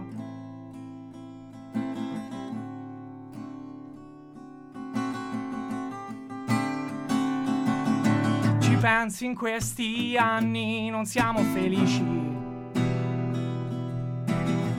Ci 8.59 8.75
pensi 8.75 9.25
in 9.25 9.33
questi 9.35 10.15
anni 10.15 10.91
non 10.91 11.05
siamo 11.05 11.39
felici. 11.39 12.29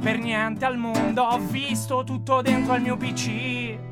Per 0.01 0.19
niente 0.19 0.65
al 0.65 0.77
mondo 0.77 1.23
ho 1.23 1.39
visto 1.39 2.05
tutto 2.05 2.41
dentro 2.41 2.73
al 2.75 2.81
mio 2.83 2.97
PC. 2.97 3.91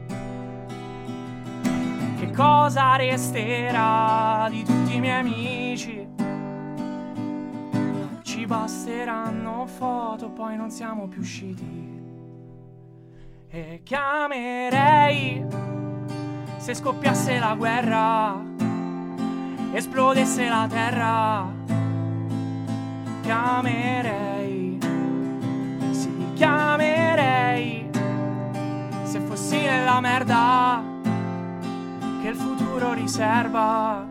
Cosa 2.40 2.96
resterà 2.96 4.48
di 4.48 4.64
tutti 4.64 4.94
i 4.94 5.00
miei 5.00 5.18
amici? 5.18 6.08
Ci 8.22 8.46
basteranno 8.46 9.66
foto, 9.66 10.30
poi 10.30 10.56
non 10.56 10.70
siamo 10.70 11.06
più 11.06 11.20
usciti. 11.20 12.00
E 13.50 13.82
chiamerei 13.84 15.44
se 16.56 16.72
scoppiasse 16.72 17.38
la 17.38 17.54
guerra, 17.54 18.42
esplodesse 19.74 20.48
la 20.48 20.66
terra. 20.66 21.46
Chiamerei, 23.20 24.78
sì, 25.90 26.10
chiamerei 26.32 27.90
se 29.02 29.20
fossi 29.20 29.60
nella 29.60 30.00
merda 30.00 30.99
che 32.20 32.28
il 32.28 32.36
futuro 32.36 32.92
riserva. 32.92 34.06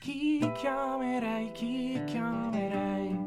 Chi 0.00 0.50
chiamerei, 0.56 1.52
chi 1.52 2.02
chiamerei? 2.04 3.18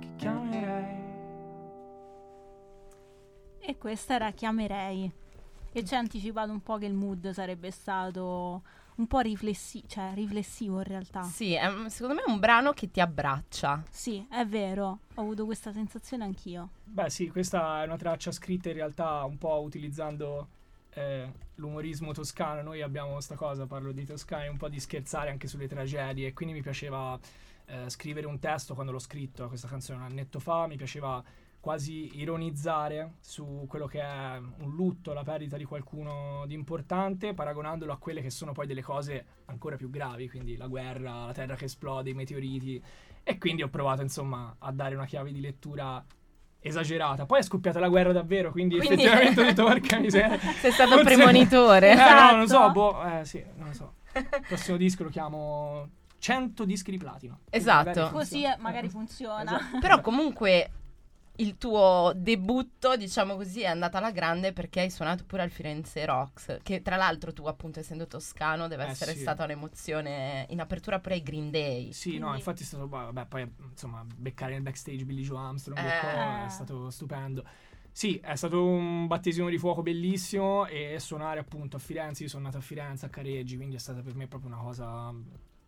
Chi 0.00 0.08
chiamerei? 0.16 1.04
E 3.60 3.78
questa 3.78 4.14
era 4.14 4.30
Chiamerei. 4.32 5.25
E 5.76 5.84
ci 5.84 5.94
ha 5.94 5.98
anticipato 5.98 6.50
un 6.50 6.62
po' 6.62 6.78
che 6.78 6.86
il 6.86 6.94
mood 6.94 7.28
sarebbe 7.32 7.70
stato 7.70 8.62
un 8.94 9.06
po' 9.06 9.18
riflessi- 9.18 9.84
cioè, 9.86 10.12
riflessivo 10.14 10.78
in 10.78 10.84
realtà. 10.84 11.22
Sì, 11.24 11.52
è 11.52 11.70
secondo 11.88 12.14
me 12.14 12.22
è 12.26 12.30
un 12.30 12.38
brano 12.38 12.72
che 12.72 12.90
ti 12.90 12.98
abbraccia. 12.98 13.82
Sì, 13.90 14.26
è 14.30 14.46
vero, 14.46 15.00
ho 15.12 15.20
avuto 15.20 15.44
questa 15.44 15.72
sensazione 15.72 16.24
anch'io. 16.24 16.70
Beh 16.82 17.10
sì, 17.10 17.28
questa 17.28 17.82
è 17.82 17.84
una 17.84 17.98
traccia 17.98 18.32
scritta 18.32 18.70
in 18.70 18.76
realtà 18.76 19.22
un 19.24 19.36
po' 19.36 19.60
utilizzando 19.60 20.48
eh, 20.94 21.30
l'umorismo 21.56 22.14
toscano. 22.14 22.62
Noi 22.62 22.80
abbiamo 22.80 23.12
questa 23.12 23.34
cosa, 23.34 23.66
parlo 23.66 23.92
di 23.92 24.06
toscani, 24.06 24.48
un 24.48 24.56
po' 24.56 24.70
di 24.70 24.80
scherzare 24.80 25.28
anche 25.28 25.46
sulle 25.46 25.68
tragedie. 25.68 26.32
Quindi 26.32 26.54
mi 26.54 26.62
piaceva 26.62 27.20
eh, 27.66 27.90
scrivere 27.90 28.26
un 28.26 28.38
testo 28.38 28.72
quando 28.72 28.92
l'ho 28.92 28.98
scritto, 28.98 29.46
questa 29.48 29.68
canzone 29.68 29.98
un 29.98 30.04
annetto 30.06 30.38
fa, 30.38 30.66
mi 30.66 30.76
piaceva 30.76 31.22
quasi 31.66 32.20
ironizzare 32.20 33.14
su 33.18 33.64
quello 33.66 33.86
che 33.86 34.00
è 34.00 34.36
un 34.36 34.70
lutto, 34.76 35.12
la 35.12 35.24
perdita 35.24 35.56
di 35.56 35.64
qualcuno 35.64 36.44
di 36.46 36.54
importante, 36.54 37.34
paragonandolo 37.34 37.90
a 37.92 37.96
quelle 37.96 38.20
che 38.22 38.30
sono 38.30 38.52
poi 38.52 38.68
delle 38.68 38.82
cose 38.82 39.24
ancora 39.46 39.74
più 39.74 39.90
gravi, 39.90 40.28
quindi 40.28 40.56
la 40.56 40.68
guerra, 40.68 41.24
la 41.26 41.32
terra 41.32 41.56
che 41.56 41.64
esplode, 41.64 42.10
i 42.10 42.14
meteoriti. 42.14 42.80
E 43.24 43.36
quindi 43.38 43.64
ho 43.64 43.68
provato 43.68 44.00
insomma 44.02 44.54
a 44.60 44.70
dare 44.70 44.94
una 44.94 45.06
chiave 45.06 45.32
di 45.32 45.40
lettura 45.40 46.04
esagerata. 46.60 47.26
Poi 47.26 47.40
è 47.40 47.42
scoppiata 47.42 47.80
la 47.80 47.88
guerra 47.88 48.12
davvero, 48.12 48.52
quindi, 48.52 48.76
Quindi- 48.76 49.02
effettivamente 49.02 49.40
ho 49.40 49.44
detto 49.44 49.64
porca 49.66 49.98
miseria. 49.98 50.38
Sei 50.38 50.70
stato 50.70 50.90
Forse- 50.90 51.04
premonitore. 51.16 51.90
Eh, 51.90 51.94
no, 51.96 52.30
non 52.30 52.38
lo 52.38 52.46
so, 52.46 52.54
Esatto. 52.58 52.72
boh, 52.72 53.02
eh, 53.18 53.24
sì, 53.24 53.44
non 53.56 53.66
lo 53.66 53.74
so. 53.74 53.94
Il 54.14 54.44
prossimo 54.46 54.76
disco 54.76 55.02
lo 55.02 55.08
chiamo 55.08 55.88
100 56.18 56.64
dischi 56.64 56.92
di 56.92 56.96
platino. 56.98 57.40
Esatto. 57.50 57.88
magari 57.88 58.12
Così 58.12 58.44
magari 58.60 58.88
funziona. 58.88 59.58
Esatto. 59.58 59.78
Però 59.80 60.00
comunque 60.00 60.70
il 61.38 61.58
tuo 61.58 62.12
debutto, 62.14 62.96
diciamo 62.96 63.36
così, 63.36 63.62
è 63.62 63.66
andata 63.66 63.98
alla 63.98 64.10
grande 64.10 64.52
perché 64.52 64.80
hai 64.80 64.90
suonato 64.90 65.24
pure 65.24 65.42
al 65.42 65.50
Firenze 65.50 66.04
Rocks, 66.04 66.58
che 66.62 66.82
tra 66.82 66.96
l'altro 66.96 67.32
tu 67.32 67.44
appunto 67.46 67.80
essendo 67.80 68.06
toscano 68.06 68.68
deve 68.68 68.86
Eh, 68.86 68.88
essere 68.90 69.12
sì. 69.12 69.20
stata 69.20 69.44
un'emozione 69.44 70.46
in 70.50 70.60
apertura 70.60 70.98
pure 71.00 71.14
ai 71.14 71.22
Green 71.22 71.50
Day. 71.50 71.92
Sì, 71.92 72.12
no, 72.12 72.18
Quindi- 72.26 72.36
infatti 72.38 72.62
è 72.62 72.66
stato, 72.66 72.86
bah, 72.88 73.04
vabbè, 73.10 73.26
poi 73.26 73.50
insomma, 73.70 74.04
beccare 74.16 74.52
nel 74.52 74.62
backstage 74.62 75.04
Billy 75.04 75.22
Joe 75.22 75.38
Armstrong 75.38 75.78
Eh. 75.78 76.00
co, 76.00 76.44
è 76.46 76.48
stato 76.48 76.90
stupendo. 76.90 77.44
Sì, 77.92 78.18
è 78.22 78.34
stato 78.36 78.62
un 78.62 79.06
battesimo 79.06 79.48
di 79.48 79.56
fuoco 79.56 79.82
bellissimo 79.82 80.66
e 80.66 80.96
suonare 80.98 81.40
appunto 81.40 81.76
a 81.76 81.78
Firenze, 81.78 82.24
io 82.24 82.28
sono 82.28 82.42
nato 82.44 82.58
a 82.58 82.60
Firenze, 82.60 83.06
a 83.06 83.08
Careggi, 83.08 83.56
quindi 83.56 83.76
è 83.76 83.78
stata 83.78 84.02
per 84.02 84.14
me 84.14 84.26
proprio 84.26 84.50
una 84.52 84.60
cosa 84.60 85.14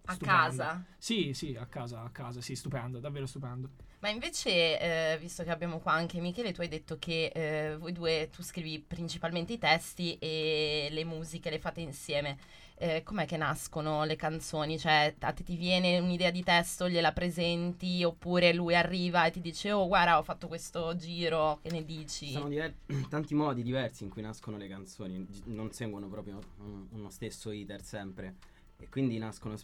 A 0.09 0.15
stupendo. 0.15 0.62
casa. 0.62 0.85
Sì, 0.97 1.33
sì, 1.35 1.55
a 1.55 1.67
casa, 1.67 2.03
a 2.03 2.11
casa, 2.11 2.41
sì, 2.41 2.55
stupendo, 2.57 2.99
davvero 2.99 3.27
stupendo. 3.27 3.69
Ma 4.00 4.09
invece, 4.09 4.79
eh, 4.81 5.19
visto 5.19 5.43
che 5.43 5.50
abbiamo 5.50 5.81
qua 5.81 5.93
anche 5.93 6.21
Michele, 6.21 6.53
tu 6.53 6.61
hai 6.62 6.69
detto 6.69 6.99
che 6.99 7.31
eh, 7.35 7.77
voi 7.77 7.93
due, 7.93 8.31
tu 8.35 8.43
scrivi 8.43 8.79
principalmente 8.81 9.53
i 9.55 9.59
testi 9.59 10.17
e 10.19 10.88
le 10.91 11.05
musiche 11.05 11.50
le 11.50 11.59
fate 11.59 11.81
insieme. 11.81 12.38
Eh, 12.81 13.03
com'è 13.03 13.27
che 13.27 13.37
nascono 13.37 14.05
le 14.05 14.15
canzoni? 14.15 14.79
Cioè, 14.79 15.17
a 15.19 15.33
te 15.33 15.43
ti 15.43 15.57
viene 15.57 15.99
un'idea 15.99 16.31
di 16.31 16.45
testo, 16.45 16.88
gliela 16.88 17.12
presenti, 17.12 18.05
oppure 18.05 18.55
lui 18.55 18.75
arriva 18.77 19.27
e 19.27 19.33
ti 19.33 19.41
dice, 19.41 19.73
oh 19.73 19.88
guarda, 19.88 20.17
ho 20.19 20.23
fatto 20.23 20.47
questo 20.47 20.95
giro, 20.97 21.59
che 21.61 21.71
ne 21.71 21.85
dici? 21.85 22.27
Ci 22.27 22.33
sono 22.33 22.49
diver- 22.49 22.75
tanti 23.11 23.35
modi 23.35 23.62
diversi 23.65 24.05
in 24.05 24.11
cui 24.11 24.23
nascono 24.23 24.57
le 24.57 24.69
canzoni, 24.69 25.27
non 25.47 25.73
seguono 25.73 26.07
proprio 26.09 26.38
un- 26.59 26.87
uno 26.93 27.11
stesso 27.11 27.50
iter 27.50 27.83
sempre. 27.83 28.37
E 28.81 28.88
quindi 28.88 29.19
nascono 29.19 29.57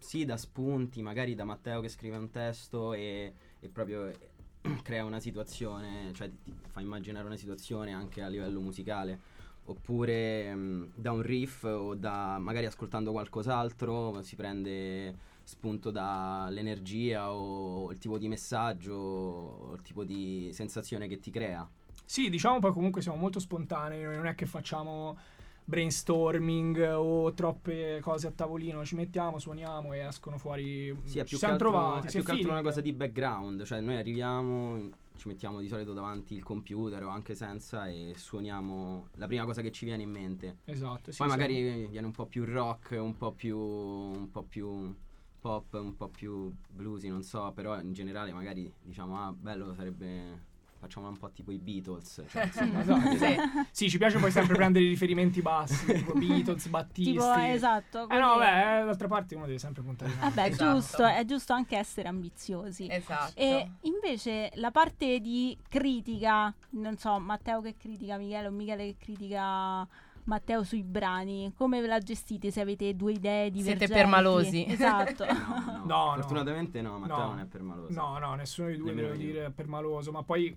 sì 0.00 0.24
da 0.24 0.36
spunti, 0.36 1.02
magari 1.02 1.34
da 1.34 1.44
Matteo 1.44 1.80
che 1.80 1.88
scrive 1.88 2.16
un 2.16 2.30
testo 2.30 2.94
e, 2.94 3.32
e 3.60 3.68
proprio 3.68 4.06
eh, 4.06 4.18
crea 4.82 5.04
una 5.04 5.20
situazione, 5.20 6.12
cioè 6.14 6.28
ti 6.28 6.52
fa 6.68 6.80
immaginare 6.80 7.26
una 7.26 7.36
situazione 7.36 7.92
anche 7.92 8.22
a 8.22 8.28
livello 8.28 8.60
musicale. 8.60 9.38
Oppure 9.66 10.52
mm, 10.54 10.84
da 10.94 11.12
un 11.12 11.22
riff 11.22 11.62
o 11.64 11.94
da 11.94 12.38
magari 12.38 12.66
ascoltando 12.66 13.12
qualcos'altro 13.12 14.20
si 14.22 14.34
prende 14.34 15.14
spunto 15.44 15.90
dall'energia 15.90 17.32
o 17.32 17.92
il 17.92 17.98
tipo 17.98 18.18
di 18.18 18.26
messaggio 18.26 18.94
o 18.94 19.74
il 19.74 19.82
tipo 19.82 20.02
di 20.04 20.50
sensazione 20.52 21.06
che 21.06 21.20
ti 21.20 21.30
crea. 21.30 21.68
Sì, 22.04 22.28
diciamo 22.30 22.58
poi 22.58 22.72
comunque 22.72 23.02
siamo 23.02 23.18
molto 23.18 23.38
spontanei, 23.38 24.02
non 24.02 24.26
è 24.26 24.34
che 24.34 24.46
facciamo 24.46 25.16
brainstorming 25.64 26.94
o 26.96 27.32
troppe 27.32 28.00
cose 28.02 28.26
a 28.26 28.30
tavolino, 28.30 28.84
ci 28.84 28.96
mettiamo, 28.96 29.38
suoniamo 29.38 29.92
e 29.92 30.00
escono 30.00 30.38
fuori. 30.38 30.96
Sì, 31.04 31.18
è 31.18 31.22
ci 31.22 31.28
più 31.30 31.38
siamo 31.38 31.54
altro, 31.54 31.70
trovati. 31.70 32.06
è 32.06 32.10
più 32.10 32.22
che 32.22 32.32
altro 32.32 32.50
una 32.50 32.62
cosa 32.62 32.80
di 32.80 32.92
background, 32.92 33.64
cioè 33.64 33.80
noi 33.80 33.96
arriviamo, 33.96 34.90
ci 35.16 35.28
mettiamo 35.28 35.60
di 35.60 35.68
solito 35.68 35.92
davanti 35.92 36.34
il 36.34 36.42
computer 36.42 37.04
o 37.04 37.08
anche 37.08 37.34
senza 37.34 37.86
e 37.86 38.14
suoniamo 38.16 39.08
la 39.14 39.26
prima 39.26 39.44
cosa 39.44 39.62
che 39.62 39.70
ci 39.70 39.84
viene 39.84 40.02
in 40.02 40.10
mente. 40.10 40.58
Esatto, 40.64 41.12
sì, 41.12 41.18
Poi 41.18 41.30
sì. 41.30 41.36
magari 41.36 41.86
viene 41.86 42.06
un 42.06 42.12
po' 42.12 42.26
più 42.26 42.44
rock, 42.44 42.96
un 43.00 43.16
po' 43.16 43.32
più 43.32 43.58
un 43.58 44.30
po' 44.30 44.42
più 44.42 44.94
pop, 45.40 45.72
un 45.74 45.96
po' 45.96 46.08
più 46.08 46.52
bluesy, 46.68 47.08
non 47.08 47.22
so, 47.22 47.50
però 47.54 47.80
in 47.80 47.92
generale 47.92 48.32
magari 48.32 48.70
diciamo 48.82 49.18
ah, 49.18 49.32
bello 49.32 49.72
sarebbe 49.74 50.48
facciamo 50.80 51.08
un 51.08 51.16
po' 51.18 51.30
tipo 51.30 51.50
i 51.52 51.58
Beatles, 51.58 52.24
cioè, 52.28 52.44
insomma, 52.50 52.80
Esatto. 52.80 53.16
Sì. 53.16 53.36
Sì, 53.70 53.90
ci 53.90 53.98
piace 53.98 54.18
poi 54.18 54.30
sempre 54.30 54.56
prendere 54.56 54.84
i 54.84 54.88
riferimenti 54.88 55.42
bassi, 55.42 55.92
tipo 55.92 56.12
Beatles, 56.14 56.66
Battisti. 56.68 57.12
Tipo, 57.12 57.32
esatto. 57.34 58.08
Eh 58.08 58.18
no, 58.18 58.34
quindi- 58.36 58.50
beh, 58.52 58.84
d'altra 58.86 59.06
parte 59.08 59.34
uno 59.34 59.46
deve 59.46 59.58
sempre 59.58 59.82
puntare. 59.82 60.10
Vabbè, 60.18 60.46
Esatto. 60.48 60.72
giusto, 60.72 61.04
è 61.06 61.24
giusto 61.24 61.52
anche 61.52 61.76
essere 61.76 62.08
ambiziosi. 62.08 62.88
Esatto. 62.90 63.32
E 63.38 63.70
invece 63.82 64.50
la 64.54 64.70
parte 64.70 65.20
di 65.20 65.56
critica, 65.68 66.52
non 66.70 66.96
so, 66.96 67.18
Matteo 67.20 67.60
che 67.60 67.76
critica 67.76 68.16
Michele 68.16 68.46
o 68.48 68.50
Michele 68.50 68.84
che 68.86 68.96
critica 68.98 69.86
Matteo 70.24 70.62
sui 70.62 70.82
brani, 70.82 71.52
come 71.56 71.80
ve 71.80 71.86
la 71.88 71.98
gestite 71.98 72.50
se 72.50 72.60
avete 72.60 72.94
due 72.94 73.12
idee 73.12 73.50
divergenti? 73.50 73.92
permalosi. 73.92 74.64
Esatto. 74.68 75.24
no, 75.32 75.32
no, 75.66 75.84
No, 75.84 76.04
no. 76.06 76.12
fortunatamente 76.22 76.80
no, 76.82 76.98
Matteo 76.98 77.16
No. 77.16 77.26
non 77.26 77.38
è 77.40 77.46
permaloso. 77.46 77.92
No, 78.00 78.18
no, 78.18 78.34
nessuno 78.34 78.68
dei 78.68 78.76
due 78.76 78.92
io. 78.92 79.14
dire 79.16 79.44
è 79.46 79.50
permaloso, 79.50 80.12
ma 80.12 80.22
poi 80.22 80.56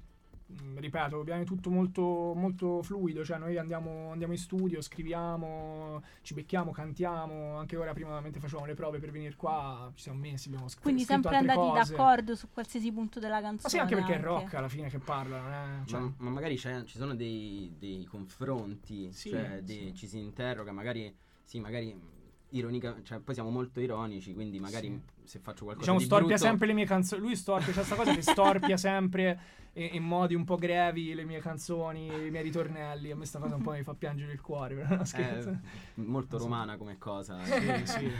ripeto, 0.76 1.24
viene 1.24 1.44
tutto 1.46 1.70
molto, 1.70 2.34
molto 2.36 2.82
fluido, 2.84 3.24
cioè 3.24 3.38
noi 3.38 3.58
andiamo, 3.58 4.12
andiamo 4.12 4.34
in 4.34 4.40
studio, 4.40 4.82
scriviamo, 4.82 6.02
ci 6.22 6.34
becchiamo, 6.34 6.72
cantiamo, 6.72 7.58
anche 7.58 7.76
ora 7.78 7.94
prima 7.94 8.20
mentre 8.22 8.40
facevamo 8.42 8.66
le 8.68 8.74
prove 8.74 9.00
per 9.00 9.12
venire 9.12 9.36
qua 9.36 9.92
ci 9.96 10.04
siamo 10.04 10.20
messi, 10.20 10.48
abbiamo 10.48 10.68
scr- 10.68 10.82
Quindi 10.82 11.04
scritto 11.04 11.30
sempre 11.30 11.38
andati 11.38 11.60
cose. 11.68 11.96
d'accordo 11.96 12.36
su 12.36 12.48
qualsiasi 12.52 12.92
punto 12.92 13.20
della 13.20 13.42
canzone. 13.42 13.60
Ma 13.64 13.70
sì, 13.70 13.78
anche 13.80 13.96
perché 13.96 14.12
è 14.12 14.16
anche. 14.16 14.28
rock 14.28 14.54
alla 14.56 14.70
fine 14.70 14.90
che 14.90 15.00
parla, 15.00 15.82
è? 15.84 15.86
Cioè, 15.86 16.00
ma, 16.00 16.14
ma 16.18 16.30
magari 16.30 16.56
c'è- 16.56 16.84
ci 16.84 16.98
sono 16.98 17.16
dei, 17.16 17.74
dei 17.78 18.06
confronti, 18.06 19.12
Sì, 19.12 19.30
cioè 19.30 19.58
sì. 19.60 19.64
dei- 19.64 19.94
ci 19.96 20.08
si 20.08 20.20
interroga, 20.20 20.72
magari 20.72 21.14
sì, 21.44 21.60
magari 21.60 22.22
ironica, 22.50 22.96
cioè 23.04 23.20
poi 23.20 23.34
siamo 23.34 23.50
molto 23.50 23.80
ironici, 23.80 24.34
quindi 24.34 24.60
magari 24.60 25.02
se 25.24 25.40
faccio 25.40 25.64
qualcosa 25.64 25.80
Diciamo, 25.92 25.98
di 26.00 26.06
storpia 26.06 26.28
brutto, 26.36 26.44
sempre 26.44 26.68
le 26.68 26.74
mie 26.74 26.86
canzoni. 26.86 27.22
Lui 27.22 27.36
storpia, 27.36 27.68
c'è 27.68 27.74
questa 27.74 27.96
cosa 27.96 28.14
che 28.14 28.22
storpia 28.22 28.78
sempre 28.78 29.40
in, 29.74 29.90
in 29.94 30.04
modi 30.04 30.36
un 30.36 30.44
po' 30.44 30.56
grevi 30.58 31.14
le 31.14 31.24
mie 31.26 31.40
canzoni, 31.40 32.06
i 32.08 32.30
miei 32.32 32.44
ritornelli. 32.44 33.12
A 33.12 33.16
me 33.16 33.26
sta 33.26 33.40
cosa 33.40 33.56
un 33.56 33.62
po' 33.62 33.72
mi 33.72 33.84
fa 33.84 33.94
piangere 33.94 34.32
il 34.34 34.42
cuore, 34.42 34.76
però 34.76 34.96
no, 34.98 35.06
scherzo. 35.06 35.50
è 35.50 35.56
molto 36.02 36.38
romana 36.38 36.78
come 36.78 36.98
cosa. 36.98 37.38
Sì, 37.44 37.86
sì. 37.86 38.12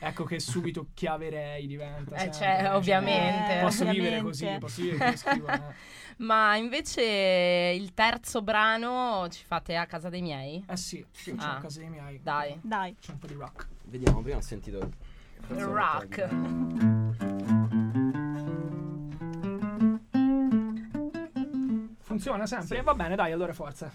Ecco 0.00 0.24
che 0.24 0.38
subito 0.40 0.88
chiaverei 0.94 1.66
diventa. 1.66 2.14
Eh, 2.16 2.18
sempre, 2.20 2.38
cioè, 2.38 2.58
cioè, 2.62 2.74
ovviamente. 2.74 3.58
Posso 3.60 3.82
Ovviamente. 3.84 4.00
vivere 4.02 4.22
così, 4.22 4.56
posso 4.58 4.82
vivere 4.82 5.16
scrivo. 5.16 5.46
eh. 5.48 5.60
Ma 6.18 6.54
invece 6.54 7.02
il 7.76 7.92
terzo 7.92 8.40
brano 8.40 9.26
ci 9.30 9.44
fate 9.44 9.74
a 9.74 9.84
casa 9.86 10.08
dei 10.08 10.22
miei? 10.22 10.64
Eh 10.68 10.76
sì, 10.76 11.04
sì, 11.10 11.34
Ah. 11.38 11.56
a 11.56 11.60
casa 11.60 11.80
dei 11.80 11.88
miei. 11.88 12.20
Dai. 12.22 12.56
Dai. 12.62 12.94
C'è 13.00 13.10
un 13.10 13.18
po' 13.18 13.26
di 13.26 13.34
rock. 13.34 13.66
Vediamo, 13.86 14.22
prima 14.22 14.36
ho 14.36 14.40
sentito 14.40 14.78
ho 14.78 15.72
Rock. 15.72 17.32
Funziona 22.14 22.46
sempre? 22.46 22.76
Sì. 22.76 22.82
Va 22.84 22.94
bene, 22.94 23.16
dai, 23.16 23.32
allora 23.32 23.52
forza. 23.52 23.90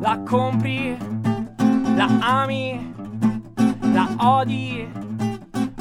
La 0.00 0.22
compri, 0.26 0.94
la 1.96 2.18
ami, 2.20 2.94
la 3.80 4.14
odi, 4.18 4.86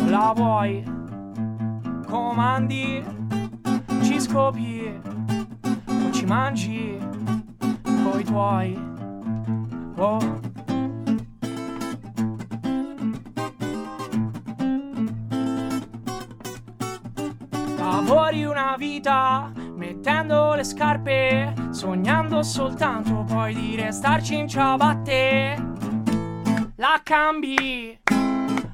la 0.08 0.32
vuoi, 0.34 0.82
comandi, 2.08 3.04
ci 4.04 4.18
scopi, 4.22 4.98
o 5.88 6.12
ci 6.12 6.26
mangi, 6.26 6.98
coi 7.84 8.24
tuoi. 8.24 8.92
Oh. 9.98 10.52
Vita 18.78 19.52
mettendo 19.76 20.54
le 20.54 20.64
scarpe, 20.64 21.54
sognando 21.72 22.44
soltanto 22.44 23.24
poi 23.28 23.54
di 23.54 23.76
restarci 23.76 24.38
in 24.38 24.48
ciabatte. 24.48 25.72
La 26.78 27.02
cambi, 27.04 28.00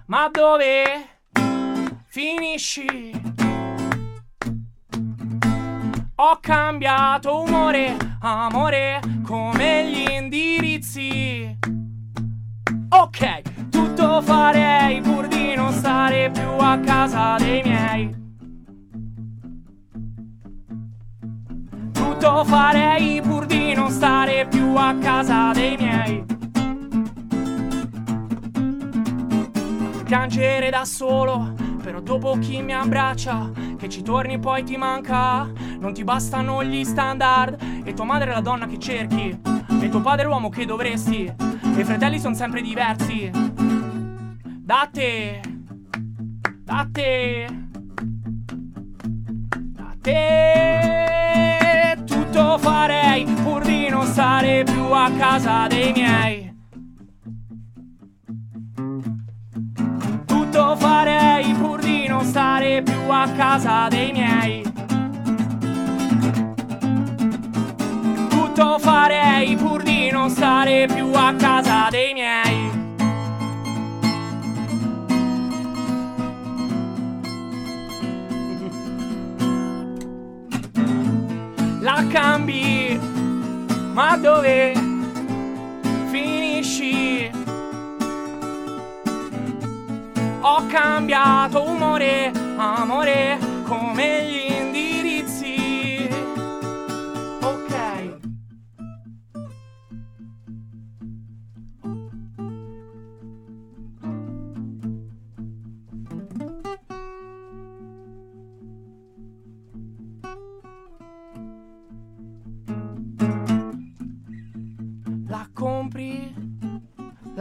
ma 0.06 0.30
dove 0.32 0.84
finisci? 2.06 3.12
Ho 6.16 6.38
cambiato 6.42 7.42
umore, 7.42 7.96
amore, 8.22 9.00
come 9.24 9.90
gli 9.90 10.12
indirizzi. 10.12 11.58
Ok, 12.90 13.70
tutto 13.70 14.22
farei 14.22 15.00
pur 15.02 15.28
di 15.28 15.56
non 15.56 15.72
stare 15.72 16.30
più 16.32 16.50
a 16.58 16.78
casa 16.80 17.36
dei 17.38 17.62
miei. 17.64 18.19
Tutto 22.20 22.44
farei 22.44 23.22
pur 23.22 23.46
di 23.46 23.74
non 23.74 23.90
stare 23.90 24.46
più 24.46 24.76
a 24.76 24.94
casa 24.96 25.54
dei 25.54 25.78
miei. 25.78 26.26
Piangere 30.04 30.70
da 30.70 30.84
solo, 30.84 31.54
però 31.82 32.02
dopo 32.02 32.38
chi 32.38 32.62
mi 32.62 32.74
abbraccia, 32.74 33.52
che 33.78 33.88
ci 33.88 34.02
torni 34.02 34.38
poi 34.38 34.66
ti 34.66 34.76
manca. 34.76 35.50
Non 35.80 35.94
ti 35.94 36.04
bastano 36.04 36.62
gli 36.62 36.84
standard, 36.84 37.58
e 37.86 37.94
tua 37.94 38.04
madre 38.04 38.32
è 38.32 38.34
la 38.34 38.42
donna 38.42 38.68
che 38.68 38.80
cerchi, 38.80 39.40
e 39.82 39.88
tuo 39.88 40.02
padre 40.02 40.26
è 40.26 40.28
l'uomo 40.28 40.50
che 40.50 40.66
dovresti, 40.66 41.24
e 41.24 41.80
i 41.80 41.86
fratelli 41.86 42.20
sono 42.20 42.36
sempre 42.36 42.62
diversi. 42.62 43.32
Da 44.44 44.90
te, 44.92 45.40
da 46.66 46.86
te, 46.92 47.48
da 49.48 49.96
te, 50.02 51.09
tutto 52.32 52.60
farei 52.60 53.24
pur 53.44 53.64
di 53.64 53.90
non 53.90 54.06
stare 54.06 54.64
più 54.64 54.84
a 54.92 55.10
casa 55.18 55.66
dei 55.68 55.92
miei. 55.92 56.54
Tutto 60.26 60.76
farei 60.76 61.52
pur 61.54 61.80
di 61.82 62.08
non 62.08 62.24
stare 62.24 62.84
più 62.84 63.00
a 63.10 63.28
casa 63.36 63.88
dei 63.90 64.12
miei. 64.12 64.62
Tutto 68.30 68.78
farei 68.78 69.56
pur 69.56 69.82
di 69.82 70.12
non 70.12 70.30
stare 70.30 70.86
più 70.86 71.12
a 71.12 71.34
casa 71.34 71.88
dei 71.90 72.14
miei. 72.14 72.19
Cambi, 82.10 83.00
ma 83.94 84.18
dove 84.18 84.74
finisci? 86.10 87.30
Ho 90.42 90.66
cambiato 90.68 91.64
umore, 91.64 92.32
amore, 92.58 93.38
come 93.64 94.29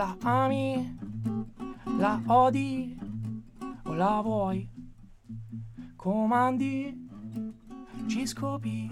la 0.09 0.45
ami, 0.45 0.97
la 1.99 2.21
odi 2.29 2.97
o 3.85 3.93
la 3.95 4.21
vuoi? 4.23 4.69
Comandi, 5.97 6.97
ci 8.07 8.27
scopi 8.27 8.89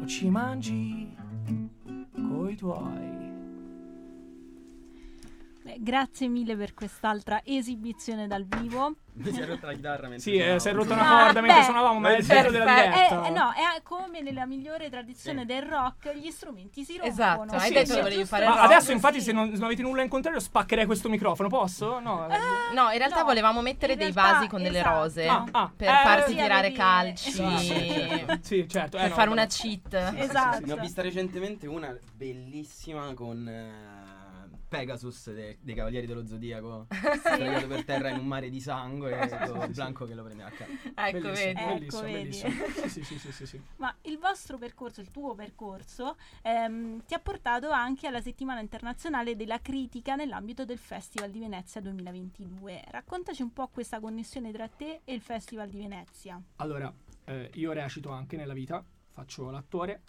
o 0.00 0.06
ci 0.06 0.30
mangi 0.30 1.14
coi 2.28 2.56
tuoi? 2.56 3.31
Beh, 5.72 5.76
grazie 5.80 6.28
mille 6.28 6.54
per 6.56 6.74
quest'altra 6.74 7.40
esibizione 7.44 8.26
dal 8.26 8.44
vivo. 8.44 8.96
Mi 9.14 9.30
si 9.32 9.40
è 9.40 9.46
rotta 9.46 9.66
la 9.66 9.72
chitarra 9.74 10.08
mentre 10.08 10.18
Sì, 10.20 10.32
eh, 10.36 10.40
suonavo. 10.40 10.58
si 10.58 10.68
è 10.68 10.72
rotta 10.72 10.94
Ah, 10.94 10.96
una 11.00 11.22
corda 11.24 11.40
mentre 11.40 11.58
beh, 11.58 11.64
suonavamo, 11.64 11.98
ma 12.00 12.08
è 12.14 12.18
il 12.18 12.26
bello 12.26 12.50
della 12.50 12.64
Eh, 12.64 12.88
diretta. 12.90 13.26
Eh, 13.26 13.30
no, 13.30 13.50
è 13.52 13.82
come 13.82 14.20
nella 14.22 14.46
migliore 14.46 14.88
tradizione 14.90 15.40
Sì. 15.40 15.46
del 15.46 15.62
rock, 15.62 16.12
gli 16.14 16.30
strumenti 16.30 16.84
si 16.84 16.96
rompono. 16.96 17.12
Esatto, 17.12 17.54
hai 17.56 17.68
Sì, 17.68 17.72
detto 17.74 17.86
sì. 17.90 17.94
che 17.94 18.02
volevi 18.02 18.24
fare 18.24 18.44
Ma 18.46 18.50
rock. 18.52 18.64
adesso, 18.64 18.92
infatti, 18.92 19.18
sì. 19.18 19.24
se 19.26 19.32
non, 19.32 19.46
se 19.50 19.56
non 19.56 19.64
avete 19.64 19.82
nulla 19.82 20.02
in 20.02 20.08
contrario, 20.08 20.40
spaccherei 20.40 20.86
questo 20.86 21.08
microfono. 21.08 21.48
Posso? 21.48 22.00
No. 22.00 22.26
Eh, 22.28 22.38
No, 22.74 22.90
in 22.90 22.98
realtà 22.98 23.18
No, 23.20 23.24
volevamo 23.24 23.60
mettere 23.60 23.92
in 23.92 23.98
dei 23.98 24.12
realtà, 24.12 24.32
vasi 24.32 24.48
con 24.48 24.62
delle 24.62 24.78
esatto. 24.78 24.98
rose 24.98 25.26
Ah, 25.26 25.44
ah, 25.50 25.72
per 25.76 25.88
eh, 25.88 25.92
farti 26.02 26.30
sì, 26.30 26.36
tirare 26.36 26.58
avevi- 26.60 26.74
calci. 26.74 27.30
Sì, 28.42 28.66
certo. 28.68 28.96
Eh, 28.96 29.00
per 29.02 29.10
fare 29.10 29.30
una 29.30 29.46
cheat. 29.46 29.92
Esatto. 30.16 30.64
Ne 30.66 30.72
ho 30.72 30.76
vista 30.76 31.02
recentemente 31.02 31.66
una 31.66 31.94
bellissima 32.14 33.12
con 33.14 33.46
eh, 33.46 34.21
Pegasus 34.72 35.30
de- 35.34 35.58
dei 35.60 35.74
Cavalieri 35.74 36.06
dello 36.06 36.26
Zodiaco. 36.26 36.86
Sdraiato 36.88 37.66
per 37.66 37.84
terra 37.84 38.08
in 38.08 38.18
un 38.20 38.26
mare 38.26 38.48
di 38.48 38.58
sangue 38.58 39.12
e 39.20 39.50
con 39.50 39.70
Blanco 39.70 40.06
che 40.06 40.14
lo 40.14 40.22
prende 40.24 40.44
a 40.44 40.50
capo. 40.50 40.70
Ecco, 40.94 41.18
Bellissimo, 41.18 41.52
vedi. 41.52 41.60
Ecco, 41.60 41.66
bellissimo, 41.66 42.02
vedi. 42.02 42.12
bellissimo. 42.12 42.50
Sì, 42.82 42.88
sì, 42.88 43.04
sì, 43.04 43.18
sì, 43.18 43.32
sì, 43.32 43.46
sì. 43.46 43.60
Ma 43.76 43.94
il 44.02 44.18
vostro 44.18 44.56
percorso, 44.56 45.02
il 45.02 45.10
tuo 45.10 45.34
percorso, 45.34 46.16
ehm, 46.40 47.04
ti 47.04 47.12
ha 47.12 47.18
portato 47.18 47.70
anche 47.70 48.06
alla 48.06 48.22
settimana 48.22 48.60
internazionale 48.60 49.36
della 49.36 49.60
critica 49.60 50.14
nell'ambito 50.14 50.64
del 50.64 50.78
Festival 50.78 51.30
di 51.30 51.38
Venezia 51.40 51.82
2022. 51.82 52.84
Raccontaci 52.88 53.42
un 53.42 53.52
po' 53.52 53.68
questa 53.68 54.00
connessione 54.00 54.52
tra 54.52 54.68
te 54.68 55.02
e 55.04 55.12
il 55.12 55.20
Festival 55.20 55.68
di 55.68 55.78
Venezia. 55.78 56.40
Allora, 56.56 56.90
eh, 57.24 57.50
io 57.54 57.72
recito 57.72 58.08
anche 58.10 58.36
nella 58.36 58.54
vita, 58.54 58.82
faccio 59.12 59.50
l'attore 59.50 60.00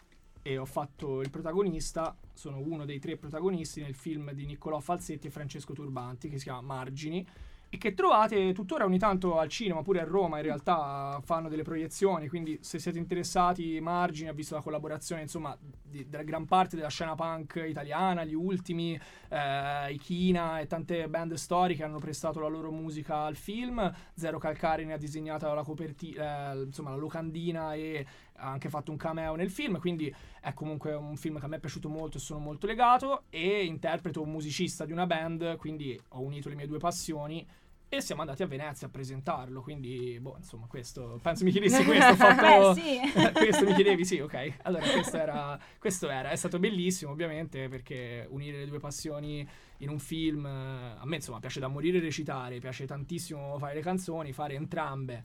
e 0.43 0.57
ho 0.57 0.65
fatto 0.65 1.21
il 1.21 1.31
protagonista, 1.31 2.15
sono 2.33 2.59
uno 2.59 2.85
dei 2.85 2.99
tre 2.99 3.17
protagonisti 3.17 3.81
nel 3.81 3.95
film 3.95 4.31
di 4.33 4.45
Niccolò 4.45 4.79
Falsetti 4.79 5.27
e 5.27 5.31
Francesco 5.31 5.73
Turbanti 5.73 6.29
che 6.29 6.37
si 6.37 6.43
chiama 6.43 6.61
Margini 6.61 7.25
e 7.73 7.77
che 7.79 7.95
trovate 7.95 8.53
tuttora 8.53 8.85
ogni 8.85 8.99
tanto 8.99 9.39
al 9.39 9.49
cinema, 9.49 9.81
pure 9.81 9.99
a 9.99 10.03
Roma 10.03 10.37
in 10.37 10.43
realtà 10.43 11.19
fanno 11.23 11.49
delle 11.49 11.63
proiezioni, 11.63 12.27
quindi 12.27 12.59
se 12.61 12.77
siete 12.77 12.99
interessati 12.99 13.79
Margini 13.81 14.29
ha 14.29 14.33
visto 14.33 14.53
la 14.53 14.61
collaborazione 14.61 15.23
insomma 15.23 15.57
di- 15.81 16.07
della 16.07 16.21
gran 16.21 16.45
parte 16.45 16.75
della 16.75 16.89
scena 16.89 17.15
punk 17.15 17.63
italiana, 17.67 18.25
gli 18.25 18.35
ultimi, 18.35 18.93
eh, 19.27 19.91
Ikina 19.91 20.59
e 20.59 20.67
tante 20.67 21.09
band 21.09 21.33
storiche 21.33 21.83
hanno 21.83 21.97
prestato 21.97 22.39
la 22.39 22.47
loro 22.47 22.69
musica 22.69 23.23
al 23.23 23.35
film, 23.35 23.91
Zero 24.13 24.37
Calcari 24.37 24.85
ne 24.85 24.93
ha 24.93 24.97
disegnato 24.97 25.51
la 25.51 25.63
copertina, 25.63 26.53
insomma 26.53 26.91
la 26.91 26.97
locandina 26.97 27.73
e 27.73 28.05
ha 28.35 28.49
anche 28.51 28.69
fatto 28.69 28.91
un 28.91 28.97
cameo 28.97 29.35
nel 29.35 29.49
film, 29.49 29.79
quindi 29.79 30.13
è 30.41 30.53
comunque 30.53 30.93
un 30.93 31.15
film 31.15 31.39
che 31.39 31.45
a 31.45 31.47
me 31.47 31.57
è 31.57 31.59
piaciuto 31.59 31.89
molto 31.89 32.17
e 32.17 32.19
sono 32.19 32.39
molto 32.39 32.67
legato 32.67 33.23
e 33.29 33.65
interpreto 33.65 34.21
un 34.21 34.31
musicista 34.31 34.85
di 34.85 34.91
una 34.91 35.05
band, 35.05 35.57
quindi 35.57 35.99
ho 36.09 36.21
unito 36.21 36.49
le 36.49 36.55
mie 36.55 36.67
due 36.67 36.79
passioni 36.79 37.45
e 37.89 38.01
siamo 38.01 38.21
andati 38.21 38.41
a 38.41 38.47
Venezia 38.47 38.87
a 38.87 38.89
presentarlo, 38.89 39.61
quindi 39.61 40.17
boh, 40.19 40.35
insomma, 40.37 40.65
questo 40.65 41.19
penso 41.21 41.43
mi 41.43 41.51
chiedessi 41.51 41.83
questo, 41.85 42.11
ho 42.11 42.15
fatto 42.15 42.71
Eh 42.71 42.73
sì. 42.73 42.99
Questo 43.31 43.65
mi 43.65 43.73
chiedevi, 43.75 44.03
sì, 44.03 44.19
ok. 44.19 44.53
Allora, 44.63 44.89
questo 44.89 45.17
era, 45.17 45.59
questo 45.77 46.09
era, 46.09 46.31
è 46.31 46.35
stato 46.35 46.57
bellissimo, 46.57 47.11
ovviamente, 47.11 47.67
perché 47.67 48.25
unire 48.31 48.57
le 48.57 48.65
due 48.65 48.79
passioni 48.79 49.47
in 49.77 49.89
un 49.89 49.99
film, 49.99 50.43
eh, 50.47 50.95
a 50.97 51.05
me 51.05 51.17
insomma 51.17 51.39
piace 51.39 51.59
da 51.59 51.67
morire 51.67 51.99
recitare, 51.99 52.57
piace 52.57 52.87
tantissimo 52.87 53.59
fare 53.59 53.75
le 53.75 53.81
canzoni, 53.81 54.33
fare 54.33 54.55
entrambe 54.55 55.23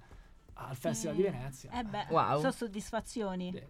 al 0.60 0.76
Festival 0.76 1.16
di 1.16 1.24
Eh, 1.24 1.30
Venezia. 1.30 1.70
Eh 1.78 1.84
beh, 1.84 2.06
Wow. 2.10 2.38
sono 2.40 2.52
soddisfazioni. 2.52 3.52
Sì. 3.52 3.62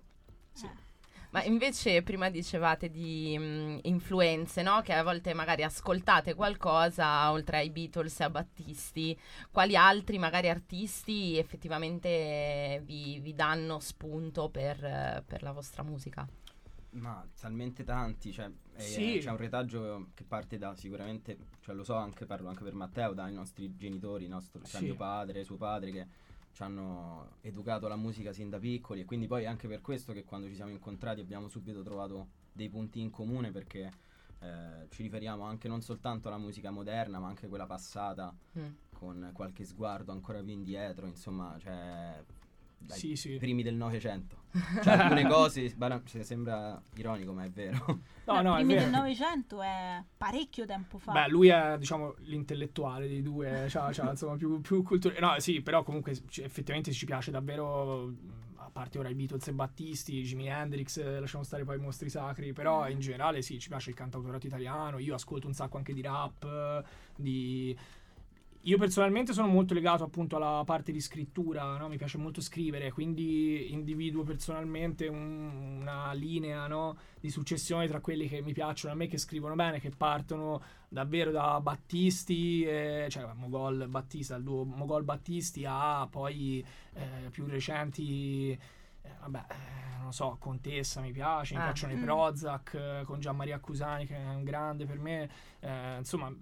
Sì. 0.52 0.66
Eh. 0.66 0.86
Ma 1.30 1.42
invece 1.44 2.02
prima 2.02 2.30
dicevate 2.30 2.88
di 2.90 3.36
mh, 3.38 3.80
influenze, 3.82 4.62
no? 4.62 4.80
Che 4.80 4.94
a 4.94 5.02
volte 5.02 5.34
magari 5.34 5.62
ascoltate 5.62 6.32
qualcosa 6.34 7.30
oltre 7.30 7.58
ai 7.58 7.68
Beatles 7.70 8.20
e 8.20 8.24
a 8.24 8.30
Battisti. 8.30 9.18
Quali 9.50 9.76
altri 9.76 10.16
magari 10.18 10.48
artisti 10.48 11.36
effettivamente 11.36 12.80
vi, 12.84 13.20
vi 13.20 13.34
danno 13.34 13.78
spunto 13.78 14.48
per, 14.48 14.82
eh, 14.82 15.22
per 15.26 15.42
la 15.42 15.52
vostra 15.52 15.82
musica? 15.82 16.26
Ma 16.90 17.22
talmente 17.38 17.84
tanti, 17.84 18.32
cioè 18.32 18.50
è- 18.72 18.80
Sì. 18.80 19.18
c'è 19.20 19.30
un 19.30 19.36
retaggio 19.36 20.08
che 20.14 20.24
parte 20.24 20.56
da 20.56 20.74
sicuramente, 20.74 21.36
cioè 21.60 21.74
lo 21.74 21.84
so 21.84 21.94
anche, 21.94 22.24
parlo 22.24 22.48
anche 22.48 22.64
per 22.64 22.72
Matteo, 22.72 23.12
dai 23.12 23.34
nostri 23.34 23.76
genitori, 23.76 24.26
nostro, 24.28 24.62
cioè 24.64 24.80
Sì. 24.80 24.86
mio 24.86 24.96
padre, 24.96 25.44
suo 25.44 25.58
padre 25.58 25.90
che 25.92 26.06
ci 26.58 26.64
hanno 26.64 27.36
educato 27.42 27.86
alla 27.86 27.94
musica 27.94 28.32
sin 28.32 28.50
da 28.50 28.58
piccoli 28.58 29.02
e 29.02 29.04
quindi 29.04 29.28
poi 29.28 29.46
anche 29.46 29.68
per 29.68 29.80
questo 29.80 30.12
che 30.12 30.24
quando 30.24 30.48
ci 30.48 30.56
siamo 30.56 30.72
incontrati 30.72 31.20
abbiamo 31.20 31.46
subito 31.46 31.82
trovato 31.82 32.30
dei 32.52 32.68
punti 32.68 32.98
in 33.00 33.10
comune 33.10 33.52
perché 33.52 33.92
eh, 34.40 34.88
ci 34.88 35.02
riferiamo 35.02 35.44
anche 35.44 35.68
non 35.68 35.82
soltanto 35.82 36.26
alla 36.26 36.36
musica 36.36 36.72
moderna 36.72 37.20
ma 37.20 37.28
anche 37.28 37.46
quella 37.46 37.66
passata 37.66 38.34
Mm. 38.58 38.66
con 38.92 39.30
qualche 39.32 39.62
sguardo 39.64 40.10
ancora 40.10 40.42
più 40.42 40.52
indietro, 40.52 41.06
insomma, 41.06 41.56
cioè 41.60 42.20
dai 42.78 42.98
Sì, 42.98 43.16
sì. 43.16 43.36
primi 43.36 43.62
del 43.62 43.74
Novecento. 43.74 44.36
Cioè 44.82 44.94
alcune 44.94 45.26
cose 45.28 45.74
cioè, 46.06 46.22
sembra 46.22 46.80
ironico, 46.94 47.32
ma 47.32 47.44
è 47.44 47.50
vero. 47.50 48.00
No, 48.24 48.40
no, 48.40 48.54
è 48.54 48.64
primi 48.64 48.76
del. 48.76 48.90
Novecento 48.90 49.60
è 49.60 50.02
parecchio 50.16 50.64
tempo 50.64 50.98
fa. 50.98 51.12
Beh, 51.12 51.28
lui 51.28 51.48
è, 51.48 51.76
diciamo, 51.78 52.14
l'intellettuale 52.20 53.06
dei 53.08 53.22
due, 53.22 53.66
c'ha, 53.68 53.90
c'ha, 53.92 54.10
insomma, 54.10 54.36
più, 54.36 54.60
più 54.60 54.82
cultura. 54.82 55.18
No, 55.20 55.38
sì, 55.38 55.60
però 55.60 55.82
comunque 55.82 56.18
ci- 56.28 56.42
effettivamente 56.42 56.92
ci 56.92 57.04
piace 57.04 57.30
davvero, 57.30 58.06
mh, 58.06 58.32
a 58.56 58.70
parte 58.70 58.98
ora 58.98 59.08
i 59.10 59.14
Beatles 59.14 59.46
e 59.48 59.52
Battisti, 59.52 60.22
Jimi 60.22 60.46
Hendrix, 60.48 60.96
eh, 60.96 61.20
lasciamo 61.20 61.44
stare 61.44 61.64
poi 61.64 61.76
i 61.76 61.80
mostri 61.80 62.08
sacri, 62.08 62.52
però 62.52 62.88
in 62.88 63.00
generale 63.00 63.42
sì, 63.42 63.58
ci 63.58 63.68
piace 63.68 63.90
il 63.90 63.96
cantautorato 63.96 64.46
italiano, 64.46 64.98
io 64.98 65.14
ascolto 65.14 65.46
un 65.46 65.52
sacco 65.54 65.76
anche 65.76 65.92
di 65.92 66.00
rap, 66.02 66.44
eh, 66.44 66.84
di... 67.14 67.78
Io 68.62 68.76
personalmente 68.76 69.32
sono 69.32 69.46
molto 69.46 69.72
legato 69.72 70.04
appunto 70.04 70.36
alla 70.36 70.62
parte 70.64 70.92
di 70.92 71.00
scrittura, 71.00 71.76
no? 71.78 71.88
mi 71.88 71.96
piace 71.96 72.18
molto 72.18 72.40
scrivere, 72.40 72.90
quindi 72.92 73.72
individuo 73.72 74.24
personalmente 74.24 75.06
un- 75.06 75.78
una 75.80 76.12
linea 76.12 76.66
no? 76.66 76.98
di 77.20 77.30
successione 77.30 77.86
tra 77.86 78.00
quelli 78.00 78.28
che 78.28 78.42
mi 78.42 78.52
piacciono 78.52 78.92
a 78.92 78.96
me, 78.96 79.06
che 79.06 79.16
scrivono 79.16 79.54
bene, 79.54 79.80
che 79.80 79.90
partono 79.96 80.60
davvero 80.88 81.30
da 81.30 81.60
Battisti, 81.60 82.62
eh, 82.64 83.06
cioè 83.08 83.32
Mogol 83.34 83.86
Battista, 83.88 84.34
il 84.36 84.42
duo 84.42 84.64
Mogol 84.64 85.04
Battisti 85.04 85.64
a 85.66 86.06
poi 86.10 86.62
eh, 86.94 87.30
più 87.30 87.46
recenti, 87.46 88.50
eh, 88.50 89.10
vabbè, 89.20 89.44
eh, 89.48 90.02
non 90.02 90.12
so, 90.12 90.36
Contessa 90.38 91.00
mi 91.00 91.12
piace, 91.12 91.54
mi 91.54 91.60
Ah. 91.60 91.64
piacciono 91.64 91.92
i 91.92 91.96
Mm. 91.96 92.02
Prozac 92.02 92.74
eh, 92.74 93.02
con 93.04 93.20
Gian 93.20 93.36
Maria 93.36 93.56
Accusani 93.56 94.04
che 94.04 94.16
è 94.16 94.28
un 94.34 94.42
grande 94.44 94.84
per 94.84 94.98
me, 94.98 95.30
eh, 95.60 95.96
insomma 95.98 96.34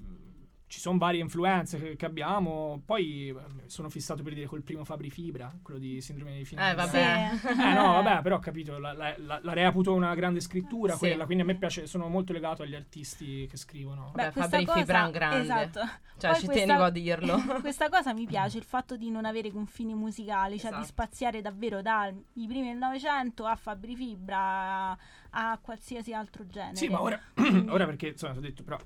ci 0.69 0.81
sono 0.81 0.99
varie 0.99 1.21
influenze 1.21 1.79
che, 1.79 1.97
che 1.97 2.07
abbiamo, 2.07 2.83
poi 2.85 3.29
eh, 3.29 3.35
sono 3.67 3.89
fissato 3.89 4.23
per 4.25 4.35
dire 4.35 4.47
col 4.47 4.63
primo 4.63 4.85
Fabri 4.85 5.11
Fibra, 5.11 5.53
quello 5.63 5.79
di 5.79 6.01
Sindrome 6.01 6.37
di 6.39 6.45
Finale. 6.45 6.73
Eh, 6.73 6.75
vabbè. 6.75 7.31
Eh 7.71 7.73
no, 7.75 8.03
vabbè, 8.03 8.23
però 8.23 8.37
ho 8.37 8.41
capito, 8.41 8.77
la, 8.79 8.93
la, 8.93 9.15
la- 9.19 9.39
la 9.43 9.53
reputo 9.53 9.95
una 9.95 10.13
grande 10.17 10.41
scrittura 10.41 10.95
Sì. 10.95 10.99
quella, 10.99 11.25
quindi 11.25 11.45
a 11.45 11.47
me 11.47 11.55
piace, 11.55 11.87
sono 11.87 12.09
molto 12.09 12.33
legato 12.33 12.63
agli 12.63 12.75
artisti 12.75 13.47
che 13.49 13.57
scrivono. 13.57 14.11
Beh, 14.15 14.33
Fabri 14.33 14.65
cosa- 14.65 14.79
Fibra 14.79 15.03
è 15.03 15.05
un 15.07 15.11
grande. 15.13 15.41
Esatto. 15.43 15.81
Cioè, 16.19 16.31
Poi 16.31 16.41
ci 16.41 16.47
questa- 16.47 16.65
tenevo 16.67 16.85
a 16.85 16.91
dirlo. 16.91 17.37
Questa 17.61 17.89
cosa 17.89 18.13
mi 18.15 18.27
piace, 18.27 18.59
il 18.59 18.65
fatto 18.65 18.97
di 18.97 19.11
non 19.11 19.25
avere 19.25 19.51
confini 19.53 19.95
musicali, 19.95 20.59
cioè 20.59 20.71
di 20.71 20.77
Esatto. 20.79 20.87
spaziare 20.87 21.43
davvero 21.43 21.83
dai 21.83 22.13
primi 22.33 22.69
del 22.69 22.79
Novecento 22.79 23.45
a 23.45 23.55
Fabri 23.55 23.95
Fibra 23.95 24.97
a, 25.39 25.59
qualsiasi 25.61 26.15
altro 26.15 26.47
genere. 26.47 26.77
Sì, 26.77 26.89
ma 26.89 27.03
ora, 27.03 27.21
Quindi 27.35 27.69
ora 27.71 27.85
perché 27.85 28.09
insomma, 28.09 28.35
ho 28.37 28.41
detto 28.41 28.63
però 28.63 28.79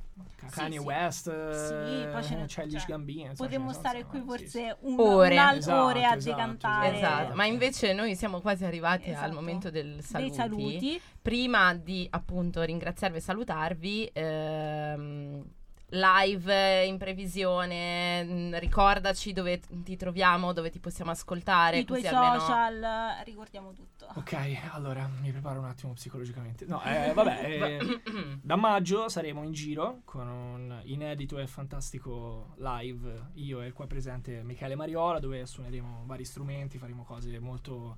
Kanye 0.51 0.79
sì. 0.79 0.85
West, 0.85 1.25
Sì, 1.25 2.09
poi 2.11 2.25
ce 2.25 2.35
ne- 2.35 2.45
eh, 2.45 2.49
cioè, 2.49 2.67
Gambino. 2.87 3.33
Potremmo 3.37 3.73
stare 3.73 4.05
qui 4.05 4.21
forse 4.21 4.47
sì. 4.49 4.73
un, 4.81 4.99
Ore. 4.99 5.35
un 5.35 5.39
al- 5.39 5.57
Esatto, 5.59 5.85
ore 5.85 6.05
a 6.05 6.15
esatto, 6.17 6.37
decantare. 6.37 6.97
Esatto, 6.97 7.35
ma 7.35 7.45
invece 7.47 7.93
noi 7.93 8.17
siamo 8.17 8.41
quasi 8.41 8.65
arrivati 8.65 9.11
Esatto. 9.11 9.25
al 9.27 9.33
momento 9.33 9.71
del 9.71 10.03
saluti. 10.03 10.29
dei 10.29 10.37
saluti. 10.39 11.01
Prima 11.23 11.75
di 11.75 12.07
appunto 12.11 12.63
ringraziarvi 12.63 13.19
e 13.19 13.21
salutarvi, 13.21 14.11
ehm, 14.13 15.45
live 15.91 16.85
in 16.85 16.99
previsione, 16.99 18.23
mh, 18.23 18.59
ricordaci 18.59 19.33
dove 19.33 19.61
ti 19.69 19.97
troviamo, 19.97 20.53
dove 20.53 20.71
ti 20.71 20.79
possiamo 20.79 21.11
ascoltare. 21.11 21.79
I 21.79 21.85
tuoi 21.85 22.03
così 22.03 22.15
almeno- 22.15 22.41
social, 22.41 23.23
ricordiamo 23.25 23.73
tutto. 23.73 24.07
Ok, 24.15 24.59
allora 24.73 25.09
mi 25.21 25.31
preparo 25.31 25.61
un 25.61 25.67
attimo 25.67 25.93
psicologicamente. 25.93 26.65
No, 26.67 26.83
eh, 26.83 27.13
vabbè, 27.13 27.41
eh, 27.45 28.01
da 28.43 28.57
maggio 28.57 29.09
saremo 29.09 29.43
in 29.43 29.53
giro 29.53 30.01
con 30.05 30.29
un 30.29 30.81
inedito 30.85 31.39
e 31.39 31.47
fantastico 31.47 32.55
live, 32.59 33.31
io 33.35 33.61
e 33.61 33.67
il 33.67 33.73
qua 33.73 33.87
presente 33.87 34.43
Michele 34.43 34.75
Mariola, 34.75 35.19
dove 35.19 35.45
suoneremo 35.47 36.05
vari 36.07 36.25
strumenti, 36.25 36.79
faremo 36.79 37.05
cose 37.05 37.39
molto 37.39 37.97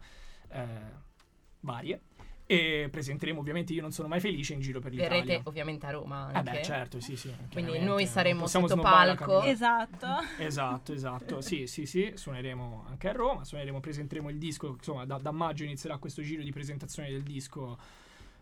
eh, 0.49 1.11
varie 1.61 2.01
e 2.53 2.89
presenteremo 2.91 3.41
ovviamente 3.41 3.73
Io 3.73 3.81
non 3.81 3.93
sono 3.93 4.09
mai 4.09 4.21
felice 4.21 4.53
in 4.53 4.61
giro 4.61 4.79
per 4.79 4.93
l'Italia. 4.93 5.23
Verrete 5.23 5.41
ovviamente 5.49 5.87
a 5.87 5.91
Roma 5.91 6.31
Eh 6.31 6.37
anche. 6.37 6.51
beh, 6.51 6.63
certo, 6.63 7.01
sì, 7.01 7.17
sì. 7.17 7.35
Quindi 7.51 7.79
noi 7.79 8.07
saremo 8.07 8.43
possiamo 8.43 8.69
sotto 8.69 8.83
palco. 8.83 9.43
Esatto. 9.53 10.07
Esatto, 10.39 10.93
esatto. 10.93 11.41
Sì, 11.41 11.67
sì, 11.67 11.87
sì, 11.87 12.13
suoneremo 12.15 12.85
anche 12.89 13.09
a 13.09 13.13
Roma, 13.13 13.45
suoneremo, 13.45 13.81
presenteremo 13.81 14.29
il 14.29 14.39
disco, 14.39 14.69
insomma, 14.69 15.05
da, 15.07 15.19
da 15.19 15.31
maggio 15.31 15.65
inizierà 15.65 15.97
questo 15.99 16.23
giro 16.23 16.43
di 16.43 16.51
presentazione 16.53 17.11
del 17.11 17.23
disco 17.23 17.79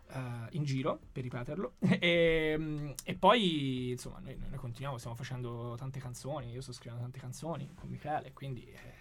eh, 0.09 0.19
in 0.51 0.65
giro, 0.65 0.99
per 1.13 1.23
ripeterlo. 1.23 1.75
e, 2.01 2.55
mm, 2.59 2.91
e 3.05 3.15
poi, 3.15 3.91
insomma, 3.91 4.19
noi, 4.21 4.37
noi 4.37 4.59
continuiamo, 4.59 4.99
stiamo 4.99 5.17
facendo 5.17 5.75
tante 5.79 6.01
canzoni, 6.01 6.51
io 6.51 6.61
sto 6.61 6.73
scrivendo 6.73 7.03
tante 7.03 7.19
canzoni 7.19 7.71
con 7.75 7.89
Michele, 7.89 8.33
quindi 8.33 8.65
eh, 8.65 9.00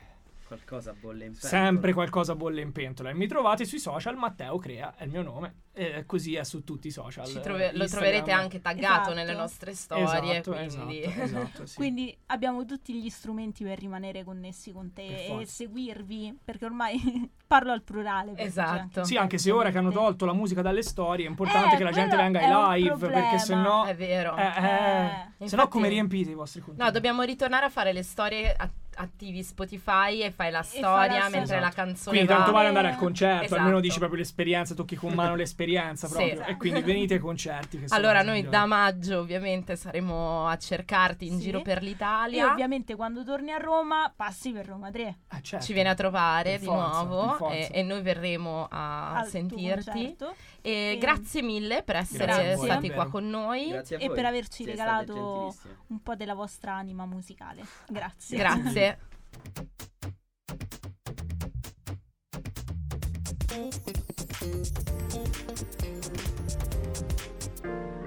Qualcosa 0.49 0.93
bolle 0.99 1.25
in 1.25 1.31
pentola. 1.33 1.51
sempre 1.51 1.93
qualcosa 1.93 2.33
bolle 2.35 2.62
in 2.62 2.71
pentola. 2.71 3.12
E 3.12 3.13
mi 3.13 3.27
trovate 3.27 3.65
sui 3.65 3.77
social, 3.77 4.15
Matteo 4.15 4.57
Crea 4.57 4.95
è 4.97 5.03
il 5.03 5.12
mio 5.12 5.21
nome, 5.21 5.53
e 5.73 6.03
così 6.07 6.33
è 6.35 6.43
su 6.43 6.63
tutti 6.63 6.88
i 6.88 6.91
social. 6.91 7.27
Ci 7.27 7.39
trove- 7.39 7.71
lo 7.71 7.85
troverete 7.88 8.31
anche 8.31 8.59
taggato 8.59 9.01
Esatto. 9.12 9.13
nelle 9.13 9.35
nostre 9.35 9.75
storie. 9.75 10.05
Esatto, 10.39 10.51
quindi... 10.53 11.03
esatto, 11.03 11.21
esatto, 11.21 11.65
sì. 11.67 11.75
Quindi 11.75 12.17
abbiamo 12.25 12.65
tutti 12.65 12.99
gli 12.99 13.09
strumenti 13.09 13.63
per 13.63 13.77
rimanere 13.77 14.23
connessi 14.23 14.71
con 14.71 14.91
Per 14.91 15.05
te 15.05 15.23
e 15.23 15.27
forza. 15.27 15.45
seguirvi, 15.53 16.39
perché 16.43 16.65
ormai 16.65 17.29
parlo 17.45 17.71
al 17.71 17.83
plurale. 17.83 18.33
Esatto. 18.35 18.71
anche 18.71 19.05
Sì, 19.05 19.17
anche 19.17 19.38
se 19.38 19.51
ora 19.51 19.69
che 19.69 19.77
hanno 19.77 19.91
tolto 19.91 20.25
la 20.25 20.33
musica 20.33 20.63
dalle 20.63 20.81
storie, 20.81 21.27
è 21.27 21.29
importante 21.29 21.75
Eh, 21.75 21.77
che 21.77 21.83
la 21.83 21.91
gente 21.91 22.15
venga 22.15 22.39
ai 22.67 22.81
live, 22.81 22.97
perché 23.07 23.38
sennò... 23.38 23.85
È 23.85 23.95
vero. 23.95 24.35
Eh, 24.35 24.41
eh, 24.43 25.27
Eh. 25.38 25.47
se 25.47 25.55
no 25.55 25.67
come 25.67 25.89
riempite 25.89 26.31
i 26.31 26.33
vostri 26.33 26.59
contenuti? 26.62 26.83
No, 26.85 26.91
dobbiamo 26.91 27.21
ritornare 27.21 27.65
a 27.67 27.69
fare 27.69 27.93
le 27.93 28.01
storie 28.01 28.51
at- 28.51 28.88
attivi 29.01 29.43
Spotify 29.43 30.21
e 30.21 30.31
fai 30.31 30.51
la 30.51 30.62
fai 30.62 30.77
storia 30.77 31.19
la 31.23 31.29
mentre 31.29 31.59
la 31.59 31.67
Esatto. 31.69 31.75
canzone 31.75 32.15
Quindi 32.17 32.27
va. 32.33 32.35
tanto 32.39 32.51
vale 32.51 32.67
andare 32.67 32.88
al 32.89 32.95
concerto, 32.97 33.45
Esatto. 33.45 33.62
almeno 33.62 33.79
dici 33.79 33.97
proprio 33.97 34.19
l'esperienza, 34.19 34.73
tocchi 34.75 34.95
con 34.95 35.13
mano 35.13 35.35
l'esperienza 35.35 36.07
Sì. 36.07 36.13
proprio. 36.13 36.45
E 36.45 36.57
quindi 36.57 36.81
venite 36.81 37.13
ai 37.13 37.19
concerti. 37.19 37.85
Allora, 37.89 38.21
noi 38.23 38.35
migliori. 38.43 38.49
da 38.55 38.65
maggio 38.65 39.19
ovviamente 39.19 39.75
saremo 39.75 40.47
a 40.47 40.57
cercarti 40.57 41.25
in 41.27 41.38
Sì. 41.38 41.45
giro 41.45 41.62
per 41.62 41.77
E 41.77 41.81
l'Italia. 41.81 42.51
ovviamente 42.51 42.95
quando 42.95 43.23
torni 43.23 43.51
a 43.51 43.57
Roma 43.57 44.12
passi 44.15 44.51
per 44.51 44.65
Roma 44.65 44.91
3. 44.91 45.17
Eh, 45.31 45.41
certo. 45.41 45.65
Ci 45.65 45.73
vieni 45.73 45.89
a 45.89 45.95
trovare 45.95 46.51
Per 46.51 46.59
di 46.59 46.65
forza, 46.65 47.03
nuovo 47.03 47.49
e, 47.51 47.69
e 47.71 47.83
noi 47.83 48.01
verremo 48.01 48.67
a 48.69 49.13
al 49.15 49.27
sentirti. 49.27 50.15
E 50.62 50.71
E- 50.93 50.97
grazie 50.99 51.41
mille 51.41 51.83
per 51.83 51.95
essere 51.95 52.55
voi. 52.55 52.65
stati 52.65 52.88
Davvero. 52.88 52.93
qua 52.95 53.07
con 53.09 53.29
noi. 53.29 53.71
E 53.71 54.09
per 54.12 54.25
averci 54.25 54.65
regalato-. 54.65 55.55
Un 55.88 56.03
po' 56.03 56.15
della 56.15 56.33
vostra 56.33 56.73
anima 56.75 57.05
musicale. 57.05 57.63
Grazie. 57.88 58.38
Grazie. 58.38 58.88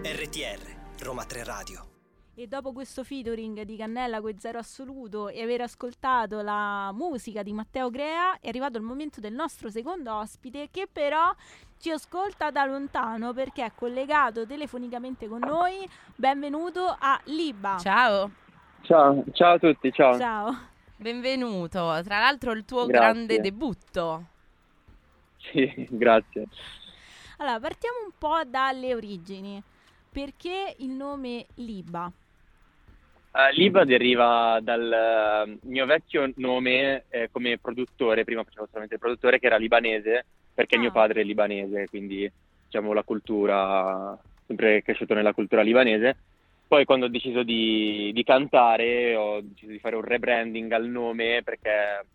RTR, 0.03 1.05
Roma 1.05 1.25
3 1.25 1.45
Radio. 1.45 1.87
E 2.35 2.47
dopo 2.47 2.73
questo 2.73 3.05
featuring 3.05 3.61
di 3.63 3.77
Cannella 3.77 4.23
con 4.23 4.39
Zero 4.39 4.59
Assoluto 4.59 5.29
e 5.29 5.43
aver 5.43 5.61
ascoltato 5.61 6.41
la 6.41 6.91
musica 6.95 7.43
di 7.43 7.53
Matteo 7.53 7.91
Crea, 7.91 8.39
è 8.41 8.49
arrivato 8.49 8.79
il 8.79 8.85
momento 8.85 9.21
del 9.21 9.35
nostro 9.35 9.69
secondo 9.69 10.15
ospite 10.15 10.69
che 10.71 10.89
però 10.91 11.31
ci 11.79 11.91
ascolta 11.91 12.51
da 12.51 12.65
lontano 12.65 13.35
perché 13.35 13.65
è 13.65 13.73
collegato 13.75 14.47
telefonicamente 14.47 15.29
con 15.29 15.41
noi. 15.41 15.87
Benvenuto 16.17 16.97
a 16.99 17.21
Liba. 17.25 17.77
Ciao. 17.79 18.31
Ciao, 18.81 19.23
ciao 19.33 19.55
a 19.55 19.59
tutti, 19.59 19.93
ciao. 19.93 20.19
Ciao. 20.19 20.71
Benvenuto. 21.03 22.01
Tra 22.05 22.21
l'altro 22.21 22.53
il 22.53 22.65
tuo 22.65 22.87
Grazie. 22.87 23.01
grande 23.01 23.41
debutto. 23.41 24.27
Sì, 25.39 25.69
grazie. 25.91 26.47
Allora, 27.39 27.59
partiamo 27.59 27.97
un 28.05 28.13
po' 28.17 28.41
dalle 28.47 28.95
origini. 28.95 29.61
Perché 30.13 30.77
il 30.79 30.91
nome 30.91 31.47
Liba? 31.57 32.11
Eh, 33.35 33.53
Liba 33.55 33.85
deriva 33.85 34.61
dal 34.63 34.93
eh, 35.49 35.59
mio 35.63 35.87
vecchio 35.87 36.31
nome 36.37 37.05
eh, 37.09 37.31
come 37.33 37.59
produttore, 37.59 38.23
prima 38.25 38.45
facevo 38.45 38.67
solamente 38.67 38.95
il 38.95 39.01
produttore, 39.01 39.41
che 39.41 39.47
era 39.47 39.57
libanese, 39.57 40.25
perché 40.55 40.77
Ah. 40.77 40.79
mio 40.79 40.93
padre 40.93 41.23
è 41.23 41.25
libanese, 41.25 41.89
quindi 41.89 42.31
diciamo 42.67 42.93
la 42.93 43.03
cultura, 43.03 44.17
sempre 44.47 44.83
cresciuto 44.83 45.15
nella 45.15 45.33
cultura 45.33 45.63
libanese. 45.63 46.17
Poi 46.73 46.87
quando 46.87 47.05
ho 47.05 47.11
deciso 47.11 47.43
di, 47.43 48.13
di 48.15 48.25
cantare 48.25 49.15
ho 49.15 49.43
deciso 49.43 49.73
di 49.73 49.79
fare 49.79 49.95
un 49.95 50.01
rebranding 50.01 50.73
al 50.73 50.89
nome 50.89 51.43
perché 51.45 52.01
ho 52.01 52.07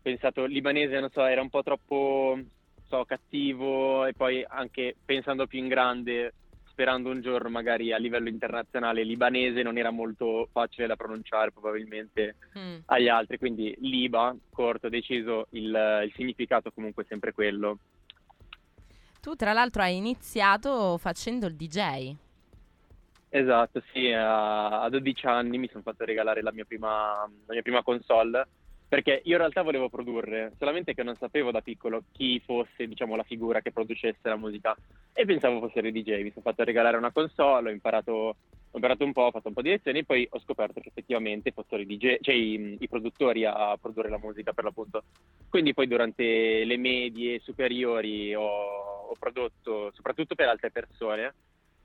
pensato 0.00 0.46
libanese, 0.46 0.98
non 1.00 1.10
so, 1.10 1.22
era 1.26 1.42
un 1.42 1.50
po' 1.50 1.62
troppo 1.62 2.38
so, 2.86 3.04
cattivo 3.04 4.06
e 4.06 4.14
poi 4.14 4.42
anche 4.48 4.96
pensando 5.04 5.46
più 5.46 5.58
in 5.58 5.68
grande, 5.68 6.32
sperando 6.70 7.10
un 7.10 7.20
giorno 7.20 7.50
magari 7.50 7.92
a 7.92 7.98
livello 7.98 8.30
internazionale 8.30 9.04
libanese 9.04 9.60
non 9.62 9.76
era 9.76 9.90
molto 9.90 10.48
facile 10.50 10.86
da 10.86 10.96
pronunciare 10.96 11.52
probabilmente 11.52 12.36
Mm. 12.56 12.78
agli 12.86 13.08
altri, 13.08 13.36
quindi 13.36 13.76
Liba, 13.80 14.34
corto, 14.50 14.88
deciso, 14.88 15.46
il, 15.50 15.66
il 16.04 16.12
significato 16.16 16.72
comunque 16.72 17.04
sempre 17.06 17.34
quello. 17.34 17.78
Tu 19.20 19.34
tra 19.34 19.52
l'altro 19.52 19.82
hai 19.82 19.96
iniziato 19.96 20.96
facendo 20.96 21.46
il 21.46 21.54
DJ. 21.54 22.16
Esatto, 23.32 23.80
sì, 23.92 24.10
a, 24.10 24.82
a 24.82 24.88
12 24.88 25.24
anni 25.26 25.56
mi 25.58 25.68
sono 25.68 25.82
fatto 25.82 26.04
regalare 26.04 26.42
la 26.42 26.50
mia 26.52 26.64
prima, 26.64 27.20
la 27.46 27.52
mia 27.52 27.62
prima 27.62 27.82
console 27.82 28.48
perché 28.88 29.20
io 29.24 29.34
in 29.34 29.38
realtà 29.38 29.62
volevo 29.62 29.88
produrre, 29.88 30.52
solamente 30.58 30.94
che 30.94 31.04
non 31.04 31.14
sapevo 31.14 31.52
da 31.52 31.60
piccolo 31.60 32.02
chi 32.10 32.40
fosse, 32.44 32.88
diciamo, 32.88 33.14
la 33.14 33.22
figura 33.22 33.60
che 33.60 33.70
producesse 33.70 34.18
la 34.28 34.34
musica 34.36 34.76
e 35.12 35.24
pensavo 35.24 35.60
fossero 35.60 35.86
i 35.86 35.92
DJ. 35.92 36.22
Mi 36.22 36.30
sono 36.30 36.42
fatto 36.42 36.64
regalare 36.64 36.96
una 36.96 37.12
console, 37.12 37.70
ho 37.70 37.72
imparato, 37.72 38.12
ho 38.12 38.36
imparato 38.72 39.04
un 39.04 39.12
po', 39.12 39.22
ho 39.22 39.30
fatto 39.30 39.46
un 39.46 39.54
po' 39.54 39.62
di 39.62 39.68
lezioni 39.70 40.00
e 40.00 40.04
poi 40.04 40.26
ho 40.28 40.40
scoperto 40.40 40.80
che 40.80 40.88
effettivamente 40.88 41.52
fossero 41.52 41.82
i 41.82 41.98
cioè 42.20 42.34
i, 42.34 42.76
i 42.80 42.88
produttori 42.88 43.44
a 43.44 43.76
produrre 43.80 44.08
la 44.08 44.18
musica 44.18 44.52
per 44.52 44.64
l'appunto. 44.64 45.04
Quindi 45.48 45.72
poi 45.72 45.86
durante 45.86 46.64
le 46.64 46.76
medie 46.76 47.38
superiori 47.38 48.34
ho, 48.34 48.42
ho 49.08 49.14
prodotto, 49.18 49.92
soprattutto 49.94 50.34
per 50.34 50.48
altre 50.48 50.72
persone, 50.72 51.32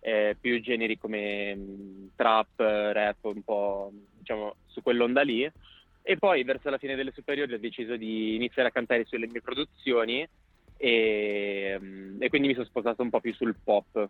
eh, 0.06 0.38
più 0.40 0.62
generi 0.62 1.00
come 1.00 1.56
mh, 1.56 2.12
trap, 2.16 2.60
rap, 2.60 3.24
un 3.24 3.42
po' 3.42 3.92
diciamo 4.20 4.58
su 4.68 4.84
quell'onda 4.84 5.24
lì. 5.24 5.52
E 6.04 6.18
poi 6.18 6.44
verso 6.44 6.70
la 6.70 6.78
fine 6.78 6.94
delle 6.94 7.12
superiori 7.12 7.54
ho 7.54 7.60
deciso 7.60 7.96
di 7.96 8.36
iniziare 8.36 8.70
a 8.70 8.72
cantare 8.72 9.06
sulle 9.06 9.26
mie 9.26 9.42
produzioni 9.42 10.28
e, 10.78 11.78
mh, 11.80 12.18
e 12.20 12.30
quindi 12.30 12.50
mi 12.50 12.54
sono 12.54 12.68
spostato 12.68 13.02
un 13.02 13.10
po' 13.10 13.20
più 13.20 13.34
sul 13.34 13.56
pop. 13.64 14.10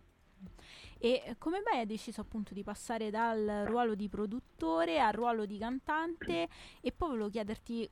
E 0.98 1.34
come 1.38 1.62
mai 1.64 1.78
hai 1.78 1.86
deciso 1.86 2.20
appunto 2.20 2.52
di 2.52 2.62
passare 2.62 3.08
dal 3.08 3.62
ruolo 3.64 3.94
di 3.94 4.10
produttore 4.10 4.98
al 4.98 5.14
ruolo 5.14 5.46
di 5.46 5.56
cantante? 5.56 6.46
E 6.82 6.92
poi 6.92 7.08
volevo 7.08 7.30
chiederti 7.30 7.88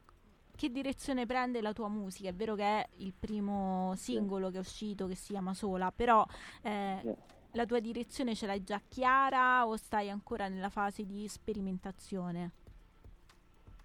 che 0.54 0.70
direzione 0.70 1.24
prende 1.24 1.62
la 1.62 1.72
tua 1.72 1.88
musica? 1.88 2.28
È 2.28 2.34
vero 2.34 2.54
che 2.54 2.64
è 2.64 2.86
il 2.98 3.14
primo 3.18 3.94
singolo 3.96 4.50
che 4.50 4.58
è 4.58 4.60
uscito 4.60 5.06
che 5.06 5.14
si 5.14 5.32
chiama 5.32 5.54
Sola, 5.54 5.90
però 5.90 6.22
eh. 6.62 7.32
La 7.54 7.66
tua 7.66 7.80
direzione 7.80 8.34
ce 8.34 8.46
l'hai 8.46 8.62
già 8.62 8.80
chiara 8.88 9.66
o 9.66 9.76
stai 9.76 10.10
ancora 10.10 10.48
nella 10.48 10.68
fase 10.68 11.04
di 11.04 11.26
sperimentazione? 11.28 12.50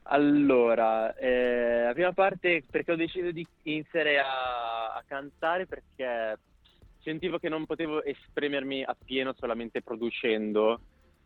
Allora, 0.03 1.15
eh, 1.15 1.83
la 1.83 1.93
prima 1.93 2.13
parte 2.13 2.63
perché 2.69 2.91
ho 2.91 2.95
deciso 2.95 3.31
di 3.31 3.47
iniziare 3.63 4.19
a, 4.19 4.93
a 4.93 5.03
cantare 5.05 5.67
perché 5.67 6.39
sentivo 6.97 7.37
che 7.37 7.49
non 7.49 7.65
potevo 7.65 8.03
esprimermi 8.03 8.83
appieno 8.83 9.33
solamente 9.33 9.81
producendo 9.81 10.81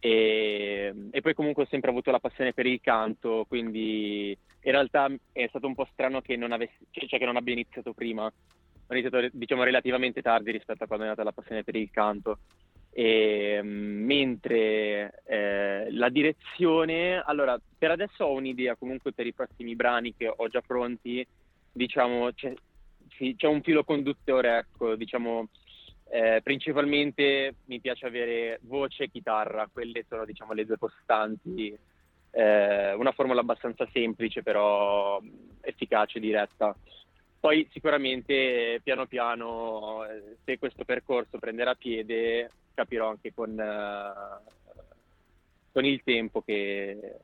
E, 0.05 0.93
e 1.11 1.21
poi 1.21 1.33
comunque 1.33 1.63
ho 1.63 1.67
sempre 1.67 1.89
avuto 1.89 2.11
la 2.11 2.19
passione 2.19 2.51
per 2.51 2.65
il 2.65 2.81
canto, 2.81 3.45
quindi 3.47 4.37
in 4.65 4.71
realtà 4.71 5.09
è 5.31 5.47
stato 5.47 5.65
un 5.65 5.75
po' 5.75 5.87
strano 5.93 6.19
che 6.19 6.35
non, 6.35 6.51
avessi, 6.51 6.75
cioè 6.91 7.17
che 7.17 7.25
non 7.25 7.37
abbia 7.37 7.53
iniziato 7.53 7.93
prima. 7.93 8.29
Ho 8.87 8.93
iniziato 8.93 9.27
diciamo 9.31 9.63
relativamente 9.63 10.21
tardi 10.21 10.51
rispetto 10.51 10.83
a 10.83 10.87
quando 10.87 11.05
è 11.05 11.07
nata 11.07 11.23
la 11.23 11.31
passione 11.31 11.63
per 11.63 11.75
il 11.75 11.89
canto. 11.91 12.39
E, 12.91 13.59
mentre 13.63 15.21
eh, 15.25 15.91
la 15.91 16.09
direzione, 16.09 17.19
allora 17.19 17.59
per 17.77 17.91
adesso 17.91 18.25
ho 18.25 18.33
un'idea 18.33 18.75
comunque 18.75 19.13
per 19.13 19.25
i 19.25 19.33
prossimi 19.33 19.75
brani 19.75 20.13
che 20.15 20.31
ho 20.33 20.47
già 20.47 20.61
pronti, 20.61 21.25
diciamo 21.71 22.31
c'è, 22.33 22.53
c'è 23.35 23.47
un 23.47 23.61
filo 23.61 23.83
conduttore, 23.83 24.57
ecco, 24.59 24.95
diciamo 24.95 25.47
eh, 26.13 26.41
principalmente 26.43 27.55
mi 27.65 27.79
piace 27.79 28.05
avere 28.05 28.59
voce 28.63 29.05
e 29.05 29.09
chitarra, 29.09 29.67
quelle 29.73 30.05
sono 30.07 30.25
diciamo 30.25 30.53
le 30.53 30.63
due 30.63 30.77
costanti, 30.77 31.75
eh, 32.29 32.93
una 32.93 33.11
formula 33.13 33.41
abbastanza 33.41 33.87
semplice 33.91 34.43
però 34.43 35.19
efficace, 35.61 36.19
diretta. 36.19 36.75
Poi 37.43 37.67
sicuramente 37.73 38.79
piano 38.81 39.05
piano, 39.05 40.05
eh, 40.05 40.37
se 40.45 40.57
questo 40.57 40.85
percorso 40.85 41.39
prenderà 41.39 41.75
piede, 41.75 42.49
capirò 42.73 43.09
anche 43.09 43.33
con, 43.33 43.49
uh, 43.49 44.49
con 45.73 45.83
il 45.83 46.01
tempo 46.05 46.41
che, 46.41 47.17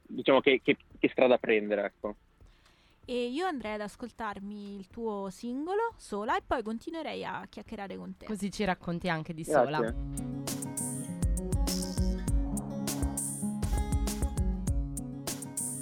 diciamo 0.00 0.40
che, 0.40 0.60
che, 0.62 0.76
che 0.96 1.08
strada 1.08 1.38
prendere. 1.38 1.86
Ecco. 1.86 2.14
E 3.04 3.26
io 3.26 3.46
andrei 3.46 3.74
ad 3.74 3.80
ascoltarmi 3.80 4.76
il 4.76 4.86
tuo 4.86 5.28
singolo 5.28 5.92
sola 5.96 6.36
e 6.36 6.42
poi 6.46 6.62
continuerei 6.62 7.24
a 7.24 7.44
chiacchierare 7.50 7.96
con 7.96 8.16
te. 8.16 8.26
Così 8.26 8.52
ci 8.52 8.62
racconti 8.62 9.08
anche 9.08 9.34
di 9.34 9.42
Grazie. 9.42 9.64
sola. 9.64 9.94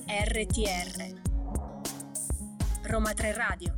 RTR 0.09 1.26
Roma 2.89 3.13
3 3.13 3.33
Radio 3.33 3.75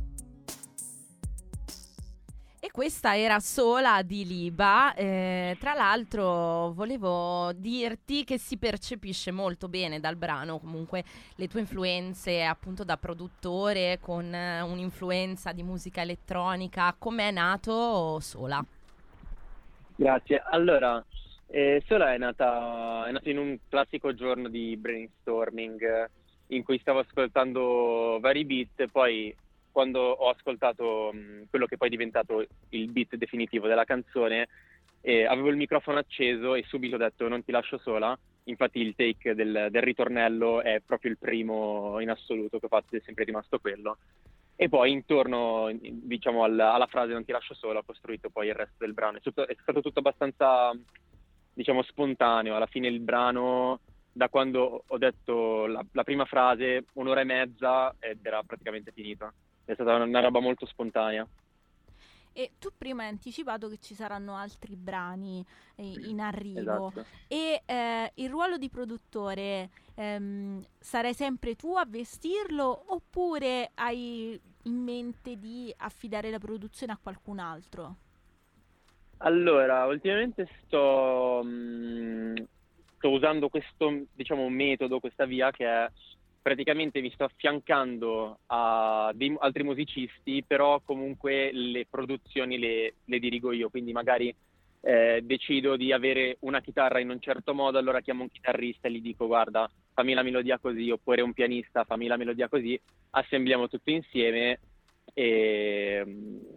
E 2.59 2.69
questa 2.71 3.17
era 3.17 3.39
sola 3.39 4.03
di 4.03 4.23
Liba. 4.23 4.93
Eh, 4.93 5.57
tra 5.59 5.73
l'altro, 5.73 6.71
volevo 6.73 7.51
dirti 7.53 8.23
che 8.23 8.37
si 8.37 8.57
percepisce 8.57 9.31
molto 9.31 9.67
bene 9.67 9.99
dal 9.99 10.15
brano 10.15 10.59
comunque 10.59 11.03
le 11.37 11.47
tue 11.47 11.61
influenze, 11.61 12.43
appunto 12.43 12.83
da 12.83 12.97
produttore 12.97 13.97
con 13.99 14.31
eh, 14.31 14.61
un'influenza 14.61 15.53
di 15.53 15.63
musica 15.63 16.01
elettronica. 16.01 16.93
Com'è 16.95 17.31
nato 17.31 18.19
Sola? 18.19 18.63
Grazie. 19.95 20.43
Allora, 20.51 21.03
eh, 21.47 21.81
Sola 21.87 22.13
è 22.13 22.17
nata, 22.19 23.07
è 23.07 23.11
nata 23.11 23.27
in 23.27 23.39
un 23.39 23.57
classico 23.67 24.13
giorno 24.13 24.49
di 24.49 24.77
brainstorming 24.77 26.09
in 26.51 26.63
cui 26.63 26.79
stavo 26.79 26.99
ascoltando 26.99 28.17
vari 28.21 28.45
beat, 28.45 28.87
poi 28.87 29.35
quando 29.71 29.99
ho 30.01 30.29
ascoltato 30.29 31.11
mh, 31.13 31.47
quello 31.49 31.65
che 31.65 31.77
poi 31.77 31.87
è 31.87 31.91
diventato 31.91 32.45
il 32.69 32.91
beat 32.91 33.15
definitivo 33.15 33.67
della 33.67 33.85
canzone, 33.85 34.47
eh, 35.01 35.25
avevo 35.25 35.49
il 35.49 35.57
microfono 35.57 35.99
acceso 35.99 36.55
e 36.55 36.63
subito 36.67 36.95
ho 36.95 36.99
detto 36.99 37.27
non 37.27 37.43
ti 37.43 37.51
lascio 37.51 37.77
sola. 37.77 38.17
Infatti 38.45 38.79
il 38.79 38.95
take 38.95 39.35
del, 39.35 39.67
del 39.69 39.81
ritornello 39.81 40.61
è 40.61 40.81
proprio 40.83 41.11
il 41.11 41.17
primo 41.19 41.99
in 41.99 42.09
assoluto 42.09 42.57
che 42.57 42.65
ho 42.65 42.69
fatto, 42.69 42.95
è 42.95 43.01
sempre 43.05 43.23
rimasto 43.23 43.59
quello. 43.59 43.97
E 44.55 44.67
poi 44.67 44.91
intorno, 44.91 45.69
diciamo, 45.79 46.43
alla, 46.43 46.73
alla 46.73 46.87
frase 46.87 47.13
non 47.13 47.23
ti 47.23 47.31
lascio 47.31 47.53
sola 47.53 47.79
ho 47.79 47.83
costruito 47.85 48.29
poi 48.29 48.47
il 48.47 48.55
resto 48.55 48.75
del 48.79 48.93
brano. 48.93 49.17
È, 49.17 49.21
tutto- 49.21 49.47
è 49.47 49.55
stato 49.61 49.81
tutto 49.81 49.99
abbastanza, 49.99 50.71
diciamo, 51.53 51.83
spontaneo. 51.83 52.55
Alla 52.55 52.65
fine 52.65 52.87
il 52.87 52.99
brano, 52.99 53.79
da 54.11 54.29
quando 54.29 54.83
ho 54.85 54.97
detto 54.97 55.65
la, 55.65 55.85
la 55.91 56.03
prima 56.03 56.25
frase, 56.25 56.85
un'ora 56.93 57.21
e 57.21 57.25
mezza 57.25 57.95
ed 57.99 58.25
era 58.25 58.41
praticamente 58.43 58.91
finita. 58.91 59.33
È 59.65 59.73
stata 59.73 59.95
una, 59.95 60.05
una 60.05 60.21
roba 60.21 60.39
molto 60.39 60.65
spontanea. 60.65 61.27
E 62.31 62.51
tu 62.59 62.69
prima 62.77 63.03
hai 63.03 63.09
anticipato 63.09 63.67
che 63.67 63.79
ci 63.79 63.95
saranno 63.95 64.35
altri 64.35 64.75
brani 64.75 65.45
eh, 65.75 65.93
in 66.07 66.21
arrivo. 66.21 66.89
Esatto. 66.89 67.05
E 67.27 67.61
eh, 67.65 68.11
il 68.15 68.29
ruolo 68.29 68.57
di 68.57 68.69
produttore 68.69 69.69
ehm, 69.95 70.63
sarai 70.79 71.13
sempre 71.13 71.55
tu 71.55 71.75
a 71.75 71.85
vestirlo 71.85 72.83
oppure 72.87 73.71
hai 73.75 74.39
in 74.63 74.83
mente 74.83 75.37
di 75.37 75.73
affidare 75.77 76.29
la 76.29 76.39
produzione 76.39 76.93
a 76.93 76.99
qualcun 77.01 77.39
altro? 77.39 77.95
Allora, 79.17 79.85
ultimamente 79.85 80.47
sto, 80.63 81.41
mh, 81.43 82.47
sto 82.99 83.09
usando 83.09 83.47
questo, 83.47 84.03
diciamo, 84.13 84.47
metodo, 84.49 84.99
questa 84.99 85.25
via 85.25 85.49
che 85.51 85.65
è 85.65 85.89
praticamente 86.41 87.01
mi 87.01 87.11
sto 87.11 87.23
affiancando 87.25 88.39
a 88.47 89.11
dei 89.13 89.35
altri 89.39 89.63
musicisti, 89.63 90.43
però 90.45 90.81
comunque 90.81 91.51
le 91.51 91.85
produzioni 91.89 92.57
le, 92.57 92.95
le 93.05 93.19
dirigo 93.19 93.51
io, 93.51 93.69
quindi 93.69 93.91
magari 93.91 94.33
eh, 94.81 95.21
decido 95.23 95.75
di 95.75 95.91
avere 95.91 96.37
una 96.41 96.61
chitarra 96.61 96.99
in 96.99 97.09
un 97.09 97.19
certo 97.19 97.53
modo, 97.53 97.77
allora 97.77 98.01
chiamo 98.01 98.23
un 98.23 98.29
chitarrista 98.29 98.87
e 98.87 98.91
gli 98.91 99.01
dico 99.01 99.27
guarda 99.27 99.69
fammi 99.93 100.13
la 100.13 100.23
melodia 100.23 100.57
così, 100.59 100.89
oppure 100.89 101.21
un 101.21 101.33
pianista 101.33 101.83
fammi 101.83 102.07
la 102.07 102.17
melodia 102.17 102.47
così, 102.47 102.79
assembliamo 103.11 103.67
tutto 103.67 103.89
insieme 103.91 104.59
e, 105.13 106.05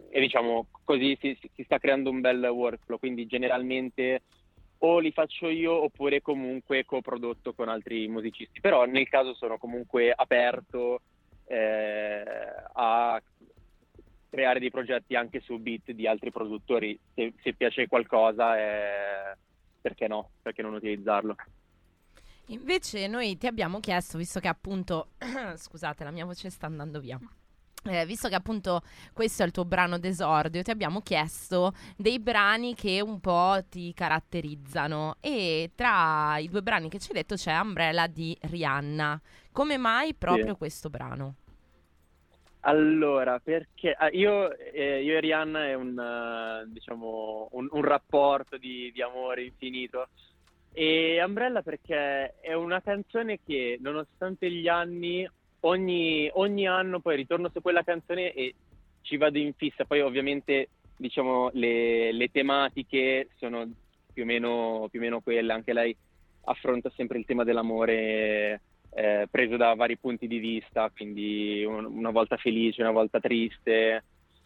e 0.09 0.19
diciamo 0.19 0.67
così 0.83 1.17
si, 1.19 1.37
si 1.53 1.63
sta 1.63 1.77
creando 1.77 2.09
un 2.09 2.21
bel 2.21 2.43
workflow, 2.45 2.99
quindi 2.99 3.25
generalmente 3.25 4.21
o 4.85 4.99
li 4.99 5.11
faccio 5.11 5.47
io 5.47 5.83
oppure 5.83 6.21
comunque 6.21 6.83
coprodotto 6.85 7.53
con 7.53 7.69
altri 7.69 8.07
musicisti, 8.07 8.59
però 8.59 8.85
nel 8.85 9.07
caso 9.07 9.33
sono 9.33 9.57
comunque 9.57 10.11
aperto 10.13 11.01
eh, 11.45 12.23
a 12.73 13.21
creare 14.29 14.59
dei 14.59 14.71
progetti 14.71 15.15
anche 15.15 15.39
su 15.39 15.57
beat 15.57 15.91
di 15.91 16.05
altri 16.05 16.31
produttori, 16.31 16.99
se, 17.13 17.33
se 17.41 17.53
piace 17.53 17.87
qualcosa 17.87 18.57
eh, 18.57 19.37
perché 19.79 20.07
no, 20.07 20.31
perché 20.41 20.61
non 20.61 20.73
utilizzarlo. 20.73 21.35
Invece 22.47 23.07
noi 23.07 23.37
ti 23.37 23.47
abbiamo 23.47 23.79
chiesto, 23.79 24.17
visto 24.17 24.41
che 24.41 24.49
appunto, 24.49 25.11
scusate 25.55 26.03
la 26.03 26.11
mia 26.11 26.25
voce 26.25 26.49
sta 26.49 26.65
andando 26.65 26.99
via. 26.99 27.17
Eh, 27.85 28.05
visto 28.05 28.29
che 28.29 28.35
appunto 28.35 28.81
questo 29.11 29.43
è 29.43 29.45
il 29.45 29.51
tuo 29.51 29.65
brano 29.65 29.99
d'esordio, 29.99 30.61
ti 30.61 30.71
abbiamo 30.71 31.01
chiesto 31.01 31.73
dei 31.97 32.19
brani 32.19 32.75
che 32.75 33.01
un 33.01 33.19
po' 33.19 33.59
ti 33.69 33.93
caratterizzano 33.93 35.17
e 35.19 35.71
tra 35.75 36.37
i 36.37 36.47
due 36.47 36.61
brani 36.61 36.87
che 36.87 36.99
ci 36.99 37.09
hai 37.11 37.17
detto 37.17 37.35
c'è 37.35 37.57
Umbrella 37.59 38.07
di 38.07 38.37
Rihanna. 38.39 39.21
Come 39.51 39.77
mai 39.77 40.13
proprio 40.13 40.53
Sì. 40.53 40.57
questo 40.57 40.89
brano? 40.89 41.35
Allora, 42.65 43.39
perché 43.39 43.91
ah, 43.91 44.09
io, 44.09 44.55
eh, 44.57 45.03
io 45.03 45.17
e 45.17 45.19
Rihanna 45.19 45.65
è 45.65 45.73
un, 45.73 45.99
eh, 45.99 46.71
diciamo, 46.71 47.49
un, 47.51 47.67
un 47.69 47.81
rapporto 47.83 48.57
di, 48.57 48.89
di 48.93 49.01
amore 49.01 49.43
infinito. 49.43 50.07
E 50.71 51.21
Umbrella 51.23 51.61
perché 51.61 52.39
è 52.39 52.53
una 52.53 52.81
canzone 52.81 53.39
che, 53.45 53.77
nonostante 53.81 54.49
gli 54.49 54.67
anni, 54.69 55.29
ogni, 55.63 56.29
ogni 56.33 56.67
anno 56.67 56.99
poi 56.99 57.15
ritorno 57.15 57.49
su 57.51 57.61
quella 57.61 57.83
canzone 57.83 58.33
e 58.33 58.55
ci 59.01 59.17
vado 59.17 59.37
in 59.37 59.53
fissa. 59.53 59.85
Poi 59.85 60.01
ovviamente, 60.01 60.69
diciamo, 60.97 61.49
le, 61.53 62.11
le 62.11 62.29
tematiche 62.31 63.29
sono 63.37 63.69
più 64.13 64.23
o, 64.23 64.25
meno, 64.25 64.87
più 64.89 64.99
o 64.99 65.03
meno 65.03 65.21
quelle. 65.21 65.53
Anche 65.53 65.73
lei 65.73 65.95
affronta 66.45 66.91
sempre 66.95 67.17
il 67.19 67.25
tema 67.25 67.43
dell'amore 67.43 68.61
eh, 68.95 69.27
preso 69.29 69.57
da 69.57 69.73
vari 69.75 69.97
punti 69.97 70.27
di 70.27 70.37
vista, 70.37 70.91
quindi 70.95 71.63
un- 71.63 71.85
una 71.85 72.11
volta 72.11 72.37
felice, 72.37 72.81
una 72.81 72.91
volta 72.91 73.19
triste, 73.19 74.03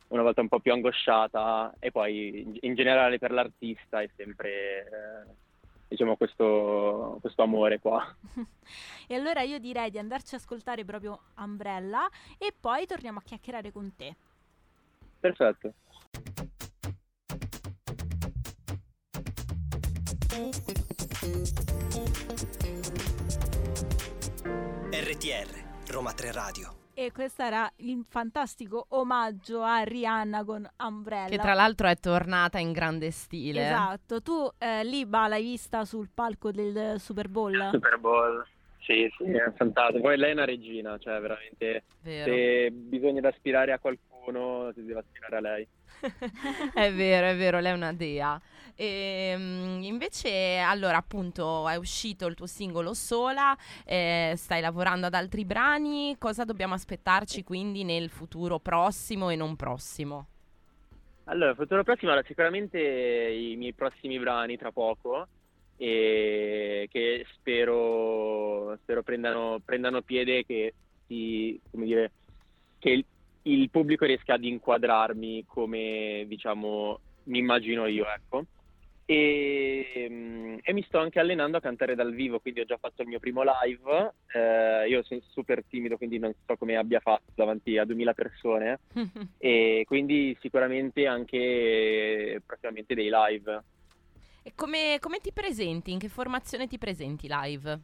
una 0.10 0.22
volta 0.22 0.42
un 0.42 0.48
po' 0.48 0.60
più 0.60 0.72
angosciata 0.72 1.76
e 1.80 1.92
poi 1.92 2.42
in, 2.42 2.58
in 2.62 2.76
generale 2.76 3.18
per 3.20 3.32
l'artista 3.32 4.02
è 4.02 4.10
sempre 4.16 4.50
eh, 4.50 5.47
diciamo 5.88 6.16
questo, 6.16 7.18
questo 7.22 7.42
amore 7.42 7.80
qua. 7.80 8.16
E 9.08 9.16
allora 9.16 9.42
io 9.42 9.58
direi 9.60 9.90
di 9.90 9.98
andarci 9.98 10.36
a 10.36 10.38
ascoltare 10.38 10.84
proprio 10.84 11.20
Umbrella 11.38 12.10
e 12.38 12.54
poi 12.60 12.86
torniamo 12.86 13.20
a 13.20 13.22
chiacchierare 13.22 13.72
con 13.72 13.96
te. 13.96 14.16
Perfetto. 15.20 15.74
RTR, 24.92 25.92
Roma 25.92 26.14
3 26.14 26.32
Radio. 26.32 26.87
E 27.00 27.12
questo 27.12 27.44
era 27.44 27.72
il 27.76 28.04
fantastico 28.10 28.88
omaggio 28.90 29.62
a 29.62 29.84
Rihanna 29.84 30.44
con 30.44 30.68
Umbrella. 30.84 31.30
Che 31.30 31.38
tra 31.38 31.54
l'altro 31.54 31.88
è 31.88 31.96
tornata 31.96 32.58
in 32.58 32.72
grande 32.72 33.12
stile. 33.12 33.68
Esatto, 33.68 34.20
tu 34.24 34.50
eh, 34.58 34.84
Liba 34.84 35.28
l'hai 35.28 35.44
vista 35.44 35.86
sul 35.86 36.10
palco 36.12 36.50
del 36.50 37.00
Super 37.00 37.28
Bowl? 37.28 37.70
Super 37.72 38.00
Bowl. 38.00 38.44
Sì, 38.80 39.08
sì, 39.16 39.26
è 39.26 39.54
fantastico. 39.56 40.02
Poi 40.02 40.18
lei 40.18 40.32
è 40.32 40.34
una 40.34 40.46
regina, 40.46 40.98
cioè 40.98 41.20
veramente 41.20 41.84
Vero. 42.02 42.34
se 42.34 42.72
bisogna 42.72 43.30
aspirare 43.30 43.74
a 43.74 43.78
qualcuno 43.78 44.72
si 44.74 44.84
deve 44.84 45.02
aspirare 45.02 45.38
a 45.38 45.40
lei. 45.40 45.68
è 46.74 46.92
vero, 46.92 47.28
è 47.28 47.38
vero, 47.38 47.60
lei 47.60 47.74
è 47.74 47.76
una 47.76 47.94
dea. 47.94 48.42
E, 48.80 49.34
mm, 49.36 49.82
invece, 49.82 50.60
allora, 50.60 50.98
appunto, 50.98 51.68
è 51.68 51.76
uscito 51.78 52.28
il 52.28 52.36
tuo 52.36 52.46
singolo 52.46 52.94
sola, 52.94 53.58
eh, 53.84 54.34
stai 54.38 54.62
lavorando 54.62 55.08
ad 55.08 55.16
altri 55.16 55.46
brani, 55.46 56.16
cosa 56.20 56.46
dobbiamo 56.46 56.76
aspettarci 56.76 57.44
quindi 57.44 57.84
nel 57.84 58.10
futuro 58.10 58.60
prossimo 58.60 59.32
e 59.32 59.36
non 59.36 59.56
prossimo? 59.56 60.28
Allora, 61.24 61.56
futuro 61.56 61.84
prossimo, 61.84 62.12
allora, 62.12 62.26
sicuramente 62.28 62.80
i 62.80 63.56
miei 63.56 63.74
prossimi 63.74 64.20
brani 64.20 64.58
tra 64.58 64.72
poco 64.72 65.28
e 65.76 66.88
che 66.92 67.26
spero, 67.34 68.78
spero 68.84 69.02
prendano, 69.02 69.60
prendano 69.66 70.04
piede 70.04 70.46
che 70.46 70.76
si, 71.08 71.60
dire, 71.72 72.12
che 72.78 72.90
il, 72.92 73.06
il 73.42 73.70
pubblico 73.72 74.06
riesca 74.06 74.36
ad 74.36 74.44
inquadrarmi 74.44 75.46
come, 75.48 76.26
diciamo, 76.28 77.00
mi 77.24 77.40
immagino 77.40 77.88
io, 77.88 78.06
ecco. 78.06 78.46
E, 79.10 80.08
mm, 80.10 80.58
e, 80.62 80.74
mi 80.74 80.84
sto 80.84 81.00
anche 81.00 81.22
allenando 81.22 81.56
a 81.56 81.62
cantare 81.62 81.96
dal 81.96 82.14
vivo, 82.14 82.42
quindi 82.42 82.60
ho 82.60 82.66
già 82.66 82.76
fatto 82.76 83.04
il 83.04 83.08
mio 83.08 83.20
primo 83.20 83.42
live. 83.42 84.14
Eh, 84.34 84.90
io 84.90 85.02
sono 85.04 85.22
super 85.30 85.64
timido, 85.64 85.96
quindi 85.96 86.20
non 86.20 86.34
so 86.46 86.58
come 86.58 86.76
abbia 86.76 87.00
fatto 87.00 87.32
davanti 87.34 87.78
a 87.78 87.86
2000 87.86 88.14
persone. 88.14 88.80
e 89.40 89.86
quindi 89.88 90.36
sicuramente 90.42 91.08
anche 91.08 92.42
prossimamente 92.46 92.96
dei 92.96 93.10
live. 93.10 93.64
E 94.44 94.52
come, 94.56 94.98
come 95.00 95.20
ti 95.20 95.32
presenti? 95.32 95.94
In 95.94 96.00
che 96.00 96.10
formazione 96.10 96.68
ti 96.68 96.78
presenti 96.78 97.28
live? 97.30 97.80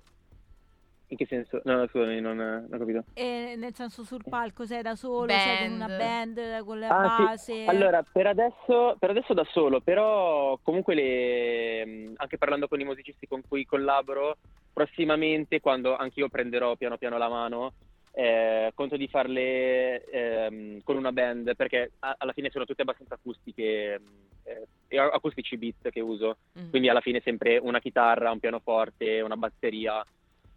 In 1.13 1.19
che 1.19 1.27
senso? 1.27 1.61
No, 1.65 1.75
no 1.75 1.87
scusami, 1.87 2.19
non, 2.19 2.37
non 2.37 2.67
ho 2.71 2.77
capito. 2.79 3.03
E 3.13 3.53
nel 3.55 3.75
senso 3.75 4.03
sul 4.03 4.23
palco 4.27 4.65
sei 4.65 4.81
da 4.81 4.95
solo, 4.95 5.27
band. 5.27 5.41
sei 5.41 5.67
con 5.67 5.75
una 5.75 5.87
band, 5.95 6.65
con 6.65 6.79
le 6.79 6.87
ah, 6.87 7.17
base? 7.17 7.53
Sì. 7.53 7.65
Allora, 7.67 8.01
per 8.01 8.25
adesso, 8.25 8.95
per 8.97 9.11
adesso 9.11 9.35
da 9.35 9.45
solo, 9.51 9.79
però 9.79 10.57
comunque 10.63 10.95
le, 10.95 12.13
anche 12.15 12.39
parlando 12.39 12.67
con 12.67 12.79
i 12.79 12.83
musicisti 12.83 13.27
con 13.27 13.43
cui 13.47 13.63
collaboro, 13.63 14.37
prossimamente 14.73 15.59
quando 15.59 15.95
anch'io 15.95 16.29
prenderò 16.29 16.75
piano 16.77 16.97
piano 16.97 17.19
la 17.19 17.29
mano, 17.29 17.73
eh, 18.11 18.71
conto 18.73 18.97
di 18.97 19.07
farle 19.07 20.05
eh, 20.05 20.81
con 20.83 20.97
una 20.97 21.11
band 21.11 21.55
perché 21.55 21.91
a- 21.99 22.15
alla 22.17 22.33
fine 22.33 22.49
sono 22.51 22.65
tutte 22.65 22.83
abbastanza 22.83 23.15
acustiche 23.15 23.99
eh, 24.43 24.97
acustici 24.97 25.57
beat 25.57 25.89
che 25.89 25.99
uso 25.99 26.37
mm. 26.59 26.69
quindi 26.69 26.89
alla 26.89 27.01
fine 27.01 27.21
sempre 27.23 27.57
una 27.57 27.79
chitarra 27.79 28.29
un 28.29 28.37
pianoforte 28.37 29.19
una 29.21 29.35
batteria 29.35 30.05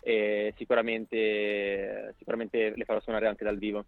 e 0.07 0.55
sicuramente, 0.57 2.15
sicuramente 2.17 2.73
le 2.77 2.85
farò 2.85 3.01
suonare 3.01 3.27
anche 3.27 3.43
dal 3.43 3.59
vivo. 3.59 3.85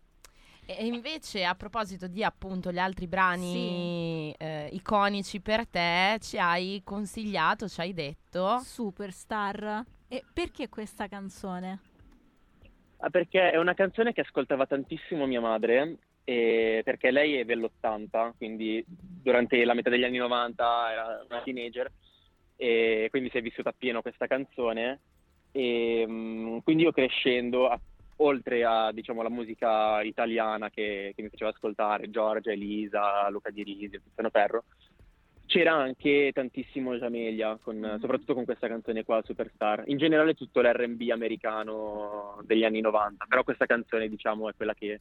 E 0.66 0.84
invece 0.84 1.44
a 1.44 1.54
proposito 1.54 2.08
di 2.08 2.24
appunto 2.24 2.72
gli 2.72 2.78
altri 2.78 3.06
brani 3.06 4.34
sì. 4.36 4.44
eh, 4.44 4.68
iconici 4.72 5.40
per 5.40 5.68
te, 5.68 6.18
ci 6.20 6.36
hai 6.36 6.82
consigliato, 6.84 7.68
ci 7.68 7.80
hai 7.80 7.94
detto 7.94 8.58
Superstar. 8.58 9.84
E 10.08 10.24
perché 10.32 10.68
questa 10.68 11.06
canzone? 11.06 11.78
Ah, 12.96 13.10
perché 13.10 13.52
è 13.52 13.56
una 13.56 13.74
canzone 13.74 14.12
che 14.12 14.22
ascoltava 14.22 14.66
tantissimo 14.66 15.24
mia 15.24 15.40
madre, 15.40 15.98
perché 16.24 17.12
lei 17.12 17.36
è 17.36 17.44
dell'80, 17.44 18.32
quindi 18.36 18.84
durante 18.86 19.64
la 19.64 19.74
metà 19.74 19.88
degli 19.88 20.04
anni 20.04 20.18
90 20.18 20.90
era 20.90 21.24
una 21.30 21.42
teenager, 21.42 21.90
e 22.56 23.06
quindi 23.08 23.30
si 23.30 23.38
è 23.38 23.40
vissuta 23.40 23.68
appieno 23.68 24.02
questa 24.02 24.26
canzone 24.26 24.98
e 25.52 26.04
um, 26.06 26.62
quindi 26.62 26.82
io 26.84 26.92
crescendo, 26.92 27.70
oltre 28.16 28.64
a 28.64 28.92
diciamo, 28.92 29.22
la 29.22 29.30
musica 29.30 30.02
italiana 30.02 30.70
che, 30.70 31.12
che, 31.14 31.22
mi 31.22 31.28
faceva 31.28 31.50
ascoltare, 31.50 32.10
Giorgia, 32.10 32.52
Elisa, 32.52 33.28
Luca 33.30 33.50
Di 33.50 33.62
Risi, 33.62 34.00
Tiziano 34.02 34.30
Ferro, 34.30 34.64
c'era 35.48 35.74
anche 35.74 36.30
tantissimo 36.34 36.96
Jamelia, 36.96 37.58
con, 37.60 37.76
mm. 37.78 38.00
soprattutto 38.00 38.34
con 38.34 38.44
questa 38.44 38.68
canzone 38.68 39.02
qua, 39.02 39.22
Superstar. 39.24 39.84
In 39.86 39.96
generale 39.96 40.34
tutto 40.34 40.60
l'R&B 40.60 41.08
americano 41.10 42.38
degli 42.44 42.64
anni 42.64 42.80
90, 42.80 43.24
però 43.26 43.42
questa 43.44 43.66
canzone 43.66 44.08
diciamo 44.08 44.50
è 44.50 44.54
quella 44.54 44.74
che, 44.74 45.00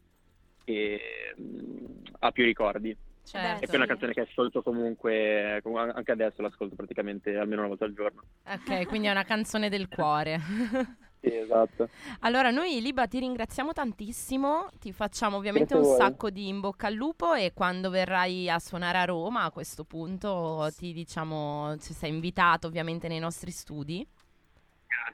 che 0.64 1.00
um, 1.36 2.02
ha 2.20 2.32
più 2.32 2.45
ricordi. 2.45 2.95
Certo. 3.28 3.64
E 3.64 3.66
poi 3.66 3.76
è 3.76 3.78
una 3.78 3.86
canzone 3.88 4.14
che 4.14 4.22
ascolto 4.22 4.64
comunque, 4.64 5.62
anche 5.62 6.12
adesso 6.14 6.42
l'ascolto 6.42 6.76
praticamente 6.76 7.36
almeno 7.36 7.60
una 7.60 7.70
volta 7.70 7.84
al 7.84 7.94
giorno. 7.94 8.22
Ok, 8.48 8.88
quindi 8.88 9.08
è 9.08 9.12
una 9.12 9.26
canzone 9.26 9.68
del 9.68 9.90
cuore. 9.90 10.40
sì, 11.20 11.36
esatto. 11.36 11.90
Allora, 12.22 12.52
noi 12.52 12.80
Liba 12.80 13.06
ti 13.06 13.20
ringraziamo 13.20 13.74
tantissimo, 13.74 14.70
ti 14.80 14.94
facciamo 14.94 15.36
ovviamente 15.36 15.74
Grazie 15.74 15.92
un 15.92 15.98
sacco 15.98 16.30
di 16.30 16.48
in 16.48 16.62
bocca 16.62 16.88
al 16.88 16.94
lupo 16.94 17.34
e 17.34 17.52
quando 17.54 17.90
verrai 17.90 18.50
a 18.50 18.60
suonare 18.60 19.00
a 19.00 19.04
Roma 19.04 19.44
a 19.44 19.52
questo 19.52 19.84
punto 19.84 20.70
ti 20.78 20.94
diciamo, 20.94 21.76
ci 21.80 21.92
sei 21.92 22.12
invitato 22.12 22.68
ovviamente 22.68 23.10
nei 23.10 23.20
nostri 23.20 23.52
studi. 23.52 24.08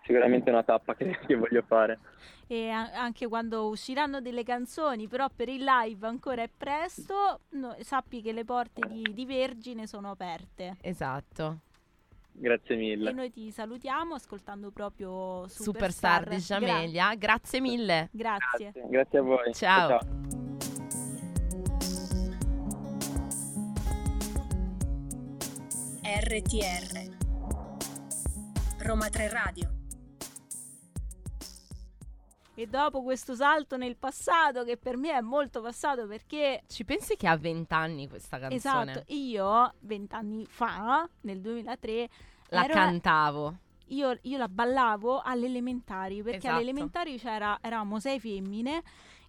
Sicuramente 0.04 0.50
è 0.50 0.54
una 0.54 0.64
tappa 0.64 0.96
che, 0.96 1.20
che 1.26 1.36
voglio 1.36 1.64
fare 1.68 2.00
e 2.48 2.70
anche 2.70 3.28
quando 3.28 3.68
usciranno 3.68 4.22
delle 4.22 4.44
canzoni, 4.44 5.08
però 5.08 5.28
per 5.34 5.50
il 5.50 5.64
live 5.64 6.06
ancora 6.06 6.44
è 6.44 6.50
presto, 6.56 7.40
no, 7.52 7.76
sappi 7.80 8.22
che 8.22 8.32
le 8.32 8.46
porte 8.46 8.88
di, 8.88 9.02
di 9.12 9.26
Vergine 9.26 9.88
sono 9.88 10.12
aperte. 10.12 10.78
Esatto. 10.82 11.60
Grazie 12.32 12.76
mille. 12.76 13.12
E 13.12 13.14
noi 13.14 13.32
ti 13.32 13.52
salutiamo 13.52 14.16
ascoltando 14.16 14.72
proprio 14.72 15.48
Superstar, 15.48 16.24
Superstar 16.24 16.30
di 16.30 16.38
Giamelia. 16.40 17.06
Gra- 17.08 17.16
grazie 17.16 17.62
mille. 17.62 18.10
Grazie. 18.12 18.72
Grazie, 18.72 18.90
grazie 18.90 19.20
a 19.20 19.22
voi. 19.22 19.54
Ciao. 19.54 19.88
Ciao. 19.90 20.22
RTR 26.04 27.12
Roma 28.80 29.10
3 29.10 29.30
Radio 29.30 29.73
e 32.56 32.68
dopo 32.68 33.02
questo 33.02 33.34
salto 33.34 33.78
nel 33.78 33.96
passato, 33.96 34.64
che 34.64 34.78
per 34.78 34.98
me 34.98 35.12
è 35.12 35.22
molto 35.22 35.62
passato 35.62 36.06
perché... 36.08 36.64
Ci 36.68 36.86
pensi 36.86 37.16
che 37.16 37.28
ha 37.28 37.38
vent'anni 37.38 38.08
questa 38.08 38.38
canzone? 38.38 38.92
Esatto, 38.92 39.14
io 39.14 39.74
vent'anni 39.80 40.46
fa, 40.48 41.08
nel 41.22 41.42
2003... 41.42 42.10
La 42.50 42.66
ero... 42.66 42.74
cantavo. 42.74 43.58
Io, 43.88 44.18
io, 44.22 44.38
la 44.38 44.48
ballavo 44.48 45.22
alle 45.22 45.48
elementari, 45.48 46.22
perché 46.22 46.38
esatto. 46.38 46.54
alle 46.54 46.64
elementari 46.64 47.18
c'era, 47.18 47.58
eravamo 47.62 48.00
sei 48.00 48.20
femmine 48.20 48.82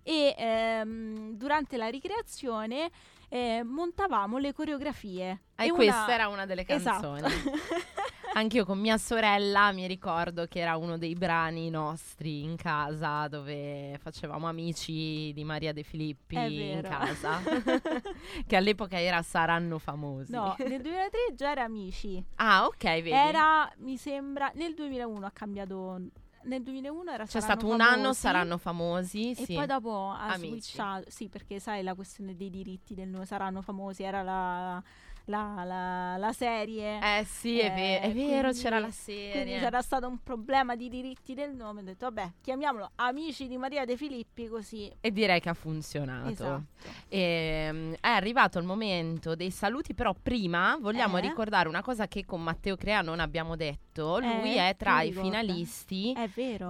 e 0.03 0.35
ehm, 0.37 1.31
durante 1.33 1.77
la 1.77 1.89
ricreazione 1.89 2.91
eh, 3.29 3.63
montavamo 3.65 4.39
le 4.39 4.53
coreografie. 4.53 5.41
E, 5.57 5.67
e 5.67 5.71
questa 5.71 6.05
una... 6.05 6.15
era 6.15 6.29
una 6.29 6.47
delle 6.47 6.65
canzoni. 6.65 7.21
Esatto. 7.25 7.51
Anch'io 8.37 8.65
con 8.65 8.81
mia 8.81 8.99
sorella 8.99 9.71
mi 9.71 9.87
ricordo 9.87 10.47
che 10.47 10.59
era 10.59 10.77
uno 10.77 10.99
dei 10.99 11.15
brani 11.15 11.71
nostri 11.71 12.43
in 12.43 12.57
casa 12.57 13.29
dove 13.29 13.97
facevamo 14.01 14.49
amici 14.49 15.33
di 15.33 15.45
Maria 15.45 15.73
De 15.73 15.85
Filippi 15.85 16.35
in 16.73 16.83
casa. 16.83 17.41
che 18.47 18.57
all'epoca 18.57 19.01
era 19.01 19.23
Saranno 19.23 19.79
famosi. 19.79 20.33
No, 20.33 20.57
nel 20.59 20.83
2003 20.83 21.35
già 21.37 21.53
era 21.53 21.63
amici. 21.63 22.25
Ah, 22.37 22.67
ok, 22.67 22.83
vedi. 22.83 23.11
Era, 23.11 23.71
mi 23.79 23.97
sembra, 23.97 24.51
nel 24.55 24.75
2001 24.75 25.25
ha 25.25 25.31
cambiato 25.31 26.01
nel 26.45 26.63
2001 26.63 27.11
era 27.11 27.25
C'è 27.25 27.41
stato 27.41 27.67
un 27.67 27.79
famosi, 27.79 27.99
anno 27.99 28.13
saranno 28.13 28.59
famosi 28.59 29.31
e 29.31 29.47
sì. 29.47 29.55
poi 29.55 29.67
dopo 29.67 30.11
ha 30.11 30.27
Amici. 30.27 30.49
switchato 30.73 31.11
sì 31.11 31.29
perché 31.31 31.59
sai 31.59 31.83
la 31.83 31.95
questione 31.95 32.37
dei 32.37 32.51
diritti 32.51 32.95
del 32.95 33.09
nome 33.09 33.25
saranno 33.25 33.63
famosi 33.63 34.03
era 34.03 34.23
la 34.23 34.83
la, 35.27 35.63
la, 35.65 36.17
la 36.17 36.33
serie. 36.33 36.99
Eh 37.19 37.25
sì, 37.25 37.59
è, 37.59 37.73
ve- 37.73 38.01
è 38.01 38.13
vero, 38.13 38.53
c'era 38.53 38.79
la 38.79 38.91
serie. 38.91 39.31
Quindi 39.31 39.59
c'era 39.59 39.81
stato 39.81 40.07
un 40.07 40.19
problema 40.23 40.77
di 40.77 40.89
diritti 40.89 41.35
del 41.35 41.55
nome. 41.55 41.81
Ho 41.81 41.85
detto, 41.85 42.07
vabbè, 42.07 42.33
chiamiamolo 42.41 42.91
Amici 42.97 43.49
di 43.49 43.57
Maria 43.57 43.85
De 43.85 43.97
Filippi 43.97 44.49
così. 44.49 44.91
E 45.01 45.11
direi 45.11 45.41
che 45.41 45.49
ha 45.49 45.55
funzionato. 45.55 46.31
Esatto. 46.31 46.65
E, 47.09 47.69
um, 47.71 47.95
è 48.01 48.09
arrivato 48.09 48.59
il 48.59 48.65
momento 48.65 49.35
dei 49.35 49.51
saluti, 49.51 49.95
però 49.95 50.15
prima 50.21 50.77
vogliamo 50.81 51.19
eh? 51.19 51.23
ricordare 51.23 51.69
una 51.69 51.83
cosa 51.83 52.07
che 52.07 52.25
con 52.25 52.43
Matteo 52.43 52.77
Crea 52.77 53.01
non 53.01 53.21
abbiamo 53.21 53.57
detto. 53.57 53.84
Lui 54.03 54.57
eh? 54.57 54.71
è 54.71 54.77
tra 54.77 55.03
i 55.03 55.13
finalisti 55.13 56.15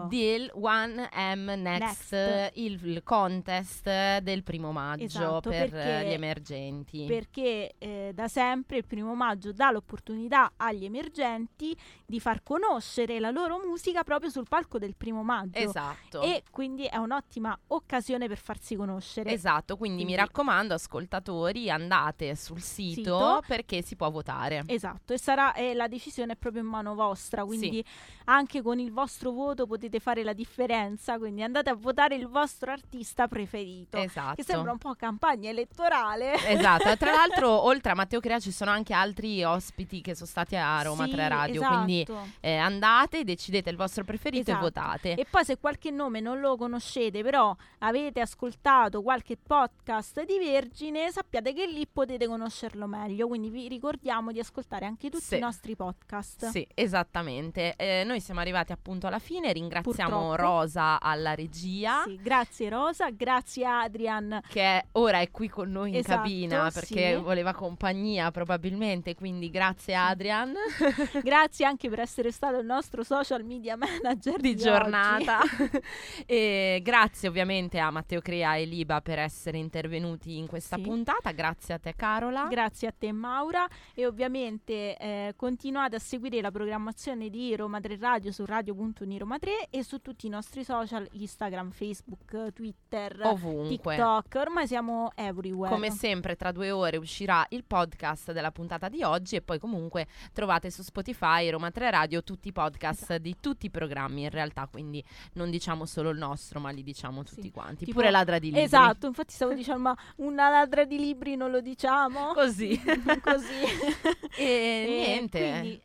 del 0.09 0.51
One 0.55 1.09
M 1.35 1.53
Next, 1.57 2.13
Next. 2.13 2.57
Il, 2.57 2.85
il, 2.85 3.03
contest 3.03 4.19
del 4.19 4.43
primo 4.43 4.73
maggio 4.73 5.05
esatto, 5.05 5.51
per 5.51 5.71
perché, 5.71 6.09
gli 6.09 6.13
emergenti. 6.13 7.05
Perché 7.07 7.75
eh, 7.79 8.13
da 8.15 8.29
sempre 8.29 8.43
sempre 8.65 8.79
il 8.79 8.87
primo 8.87 9.15
maggio 9.15 9.53
dà 9.53 9.71
l'opportunità 9.71 10.53
agli 10.57 10.85
emergenti 10.85 11.77
di 12.05 12.21
far 12.21 12.43
conoscere 12.43 13.19
la 13.19 13.31
loro 13.31 13.59
musica 13.59 14.03
proprio 14.03 14.31
sul 14.31 14.47
palco 14.49 14.79
del 14.79 14.95
primo 14.97 15.23
maggio. 15.23 15.59
Esatto. 15.59 16.21
E 16.21 16.43
quindi 16.51 16.85
è 16.85 16.97
un'ottima 16.97 17.59
occasione 17.69 18.29
per 18.29 18.39
farsi 18.39 18.77
conoscere. 18.77 19.31
Esatto, 19.31 19.77
quindi, 19.77 20.03
quindi 20.03 20.13
mi 20.13 20.19
raccomando 20.19 20.75
ascoltatori 20.75 21.71
andate 21.71 22.35
sul 22.37 22.61
sito, 22.61 22.95
sito, 22.95 23.43
perché 23.47 23.83
si 23.83 23.97
può 23.97 24.11
votare. 24.11 24.63
Esatto, 24.67 25.13
e 25.13 25.19
sarà 25.19 25.55
eh, 25.55 25.75
la 25.75 25.89
decisione 25.89 26.33
è 26.33 26.37
proprio 26.37 26.63
in 26.63 26.69
mano 26.69 26.95
vostra. 26.95 27.13
Vostra, 27.15 27.45
quindi 27.45 27.85
anche 28.27 28.61
con 28.63 28.79
il 28.79 28.93
vostro 28.93 29.31
voto 29.31 29.67
potete 29.67 30.01
fare 30.01 30.23
la 30.25 30.33
differenza, 30.33 31.19
quindi 31.19 31.43
andate 31.43 31.71
a 31.71 31.75
votare 31.75 32.17
il 32.17 32.27
vostro 32.27 32.73
artista 32.73 33.29
preferito. 33.29 33.97
Esatto. 33.99 34.35
Che 34.35 34.43
sembra 34.45 34.73
un 34.73 34.79
po' 34.79 34.95
campagna 34.95 35.49
elettorale. 35.51 36.35
Esatto, 36.49 36.97
tra 36.97 37.13
l'altro 37.15 37.51
oltre 37.65 37.93
a 37.93 37.95
Matteo 37.95 38.21
Crea 38.21 38.41
ci 38.41 38.51
sono 38.51 38.71
anche 38.71 38.93
altri 38.93 39.43
ospiti 39.45 40.01
che 40.01 40.15
sono 40.15 40.27
stati 40.27 40.57
a 40.57 40.83
Roma 40.83 41.05
Sì, 41.05 41.11
3 41.13 41.29
Radio, 41.29 41.61
esatto. 41.61 41.75
quindi 41.75 42.07
eh, 42.41 42.57
andate, 42.57 43.25
decidete 43.25 43.71
il 43.71 43.77
vostro 43.77 44.05
preferito 44.05 44.51
Esatto. 44.51 44.59
e 44.59 44.61
votate. 44.63 45.15
E 45.15 45.27
poi 45.29 45.45
se 45.45 45.59
qualche 45.59 45.91
nome 45.91 46.21
non 46.21 46.41
lo 46.41 46.57
conoscete, 46.57 47.23
però 47.23 47.55
avete 47.79 48.21
ascoltato 48.21 49.03
qualche 49.03 49.37
podcast 49.37 50.25
di 50.25 50.39
Vergine, 50.39 51.11
sappiate 51.13 51.53
che 51.53 51.67
lì 51.67 51.87
potete 51.87 52.27
conoscerlo 52.27 52.87
meglio. 52.87 53.29
Quindi 53.29 53.51
vi 53.51 53.69
ricordiamo 53.69 54.33
di 54.33 54.41
ascoltare 54.41 54.87
anche 54.87 55.11
tutti 55.11 55.23
Sì. 55.25 55.37
i 55.37 55.41
nostri 55.41 55.77
podcast. 55.77 56.49
Sì, 56.49 56.67
esattamente. 57.05 57.75
Eh, 57.77 58.03
noi 58.05 58.21
siamo 58.21 58.41
arrivati 58.41 58.73
appunto 58.73 59.07
alla 59.07 59.19
fine, 59.19 59.53
ringraziamo 59.53 60.29
Purtroppo. 60.29 60.37
Rosa 60.37 61.01
alla 61.01 61.35
regia. 61.35 62.03
Sì, 62.05 62.17
grazie 62.21 62.69
Rosa, 62.71 63.11
grazie 63.11 63.67
Adrian. 63.67 64.41
Che 64.49 64.87
ora 64.93 65.21
è 65.21 65.31
qui 65.31 65.49
con 65.49 65.71
noi 65.71 65.91
in 65.91 65.97
Esatto, 65.97 66.23
cabina 66.23 66.71
perché 66.73 67.15
sì. 67.17 67.21
voleva 67.23 67.53
compagnia 67.53 68.31
probabilmente, 68.31 69.15
quindi 69.15 69.51
grazie 69.51 69.95
Adrian 69.95 70.55
grazie 71.23 71.67
anche 71.67 71.89
per 71.89 72.01
essere 72.01 72.31
stato 72.31 72.59
il 72.59 72.67
nostro 72.67 73.03
social 73.03 73.45
media 73.45 73.77
manager 73.77 74.41
di 74.41 74.55
di, 74.55 74.61
giornata. 74.61 75.41
e 76.27 76.81
grazie 76.83 77.29
ovviamente 77.29 77.79
a 77.79 77.91
Matteo 77.91 78.21
Crea 78.21 78.57
e 78.57 78.65
Liba 78.65 79.01
per 79.01 79.19
essere 79.19 79.59
intervenuti 79.59 80.39
in 80.39 80.47
questa 80.47 80.77
Sì. 80.77 80.83
puntata, 80.83 81.31
grazie 81.33 81.75
a 81.75 81.79
te 81.79 81.95
Carola. 81.95 82.47
Grazie 82.49 82.89
a 82.89 82.95
te 82.97 83.13
Maura 83.13 83.67
e 83.95 84.07
ovviamente 84.07 84.97
eh, 84.97 85.35
continuate 85.37 85.97
a 85.97 85.99
seguire 85.99 86.41
la 86.41 86.51
programmazione 86.51 86.94
di 87.29 87.57
Roma 87.57 87.81
3 87.81 87.97
Radio 87.99 88.31
su 88.31 88.45
radio.uniroma 88.45 89.39
3 89.41 89.67
e 89.69 89.83
su 89.83 89.99
tutti 90.01 90.27
i 90.27 90.29
nostri 90.29 90.63
social 90.63 91.07
Instagram, 91.11 91.71
Facebook, 91.73 92.53
Twitter, 92.53 93.19
Ovunque. 93.25 93.97
TikTok, 93.97 94.35
ormai 94.37 94.69
siamo 94.69 95.11
everywhere. 95.17 95.75
Come 95.75 95.91
sempre, 95.91 96.37
tra 96.37 96.53
due 96.53 96.71
ore 96.71 96.97
uscirà 96.97 97.45
il 97.51 97.65
podcast 97.65 98.31
della 98.31 98.53
puntata 98.53 98.89
di 98.89 99.03
oggi 99.03 99.35
e 99.35 99.43
poi 99.43 99.59
comunque 99.59 100.07
trovate 100.33 100.71
su 100.71 100.83
Spotify, 100.83 101.51
Roma 101.51 101.73
3 101.73 101.91
Radio, 101.91 102.23
tutti 102.23 102.47
i 102.49 102.53
podcast 102.53 103.03
Esatto. 103.03 103.19
di 103.21 103.35
tutti 103.41 103.67
i 103.67 103.71
programmi 103.71 104.23
in 104.23 104.31
realtà, 104.31 104.69
quindi 104.71 105.05
non 105.33 105.51
diciamo 105.51 105.87
solo 105.87 106.11
il 106.11 106.19
nostro, 106.19 106.61
ma 106.61 106.71
li 106.71 106.85
diciamo 106.85 107.25
tutti 107.25 107.43
Sì. 107.43 107.51
quanti. 107.51 107.85
Tipo- 107.87 107.99
Pure 107.99 108.13
ladra 108.13 108.39
di 108.39 108.47
libri. 108.47 108.63
Esatto, 108.63 109.09
infatti 109.09 109.35
stavo 109.35 109.53
dicendo 109.55 109.81
ma 109.81 109.97
una 110.19 110.49
ladra 110.49 110.85
di 110.85 110.97
libri 110.99 111.35
non 111.35 111.51
lo 111.51 111.61
diciamo? 111.61 112.33
Così. 112.35 112.81
Così. 113.21 113.63
e 114.39 114.45
E 114.45 114.87
niente. 114.89 115.39
quindi 115.41 115.83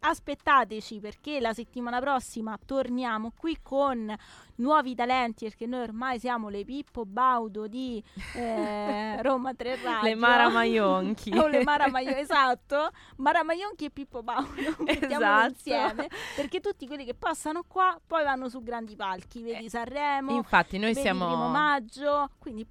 aspettateci 0.00 0.98
perché 0.98 1.40
la 1.40 1.52
settimana 1.52 2.00
prossima 2.00 2.58
torniamo 2.64 3.32
qui 3.36 3.58
con 3.62 4.14
nuovi 4.56 4.94
talenti 4.94 5.44
perché 5.44 5.66
noi 5.66 5.82
ormai 5.82 6.18
siamo 6.18 6.48
le 6.48 6.64
Pippo 6.64 7.04
Baudo 7.04 7.66
di 7.66 8.02
eh, 8.34 9.20
Roma 9.22 9.54
3 9.54 9.76
Radio. 9.82 10.02
Le 10.02 10.14
Mara 10.14 10.48
Maionchi. 10.48 11.30
o 11.36 11.46
le 11.46 11.62
Mara 11.62 11.88
Maionchi, 11.88 12.20
esatto. 12.20 12.90
Mara 13.16 13.42
Maionchi 13.42 13.86
e 13.86 13.90
Pippo 13.90 14.22
Baudo. 14.22 14.48
Esatto. 15.10 15.48
insieme 15.48 16.08
perché 16.36 16.60
tutti 16.60 16.86
quelli 16.86 17.04
che 17.04 17.14
passano 17.14 17.64
qua 17.66 17.98
poi 18.06 18.22
vanno 18.24 18.48
su 18.48 18.62
grandi 18.62 18.96
palchi, 18.96 19.42
vedi 19.42 19.68
Sanremo, 19.68 20.32
Infatti 20.32 20.78
noi 20.78 20.90
il 20.90 20.98
primo 21.00 21.26
siamo... 21.26 21.48
maggio, 21.48 22.30
quindi 22.38 22.66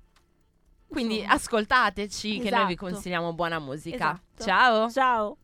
Quindi 0.87 1.17
insomma, 1.17 1.33
ascoltateci 1.33 2.39
che 2.39 2.49
noi 2.49 2.65
vi 2.65 2.73
Esatto. 2.73 2.91
consigliamo 2.91 3.33
buona 3.33 3.59
musica. 3.59 4.19
Esatto. 4.37 4.43
Ciao. 4.43 4.89
ciao. 4.89 5.37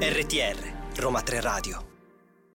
RTR 0.00 0.56
Roma 0.96 1.22
3 1.22 1.40
Radio. 1.40 1.89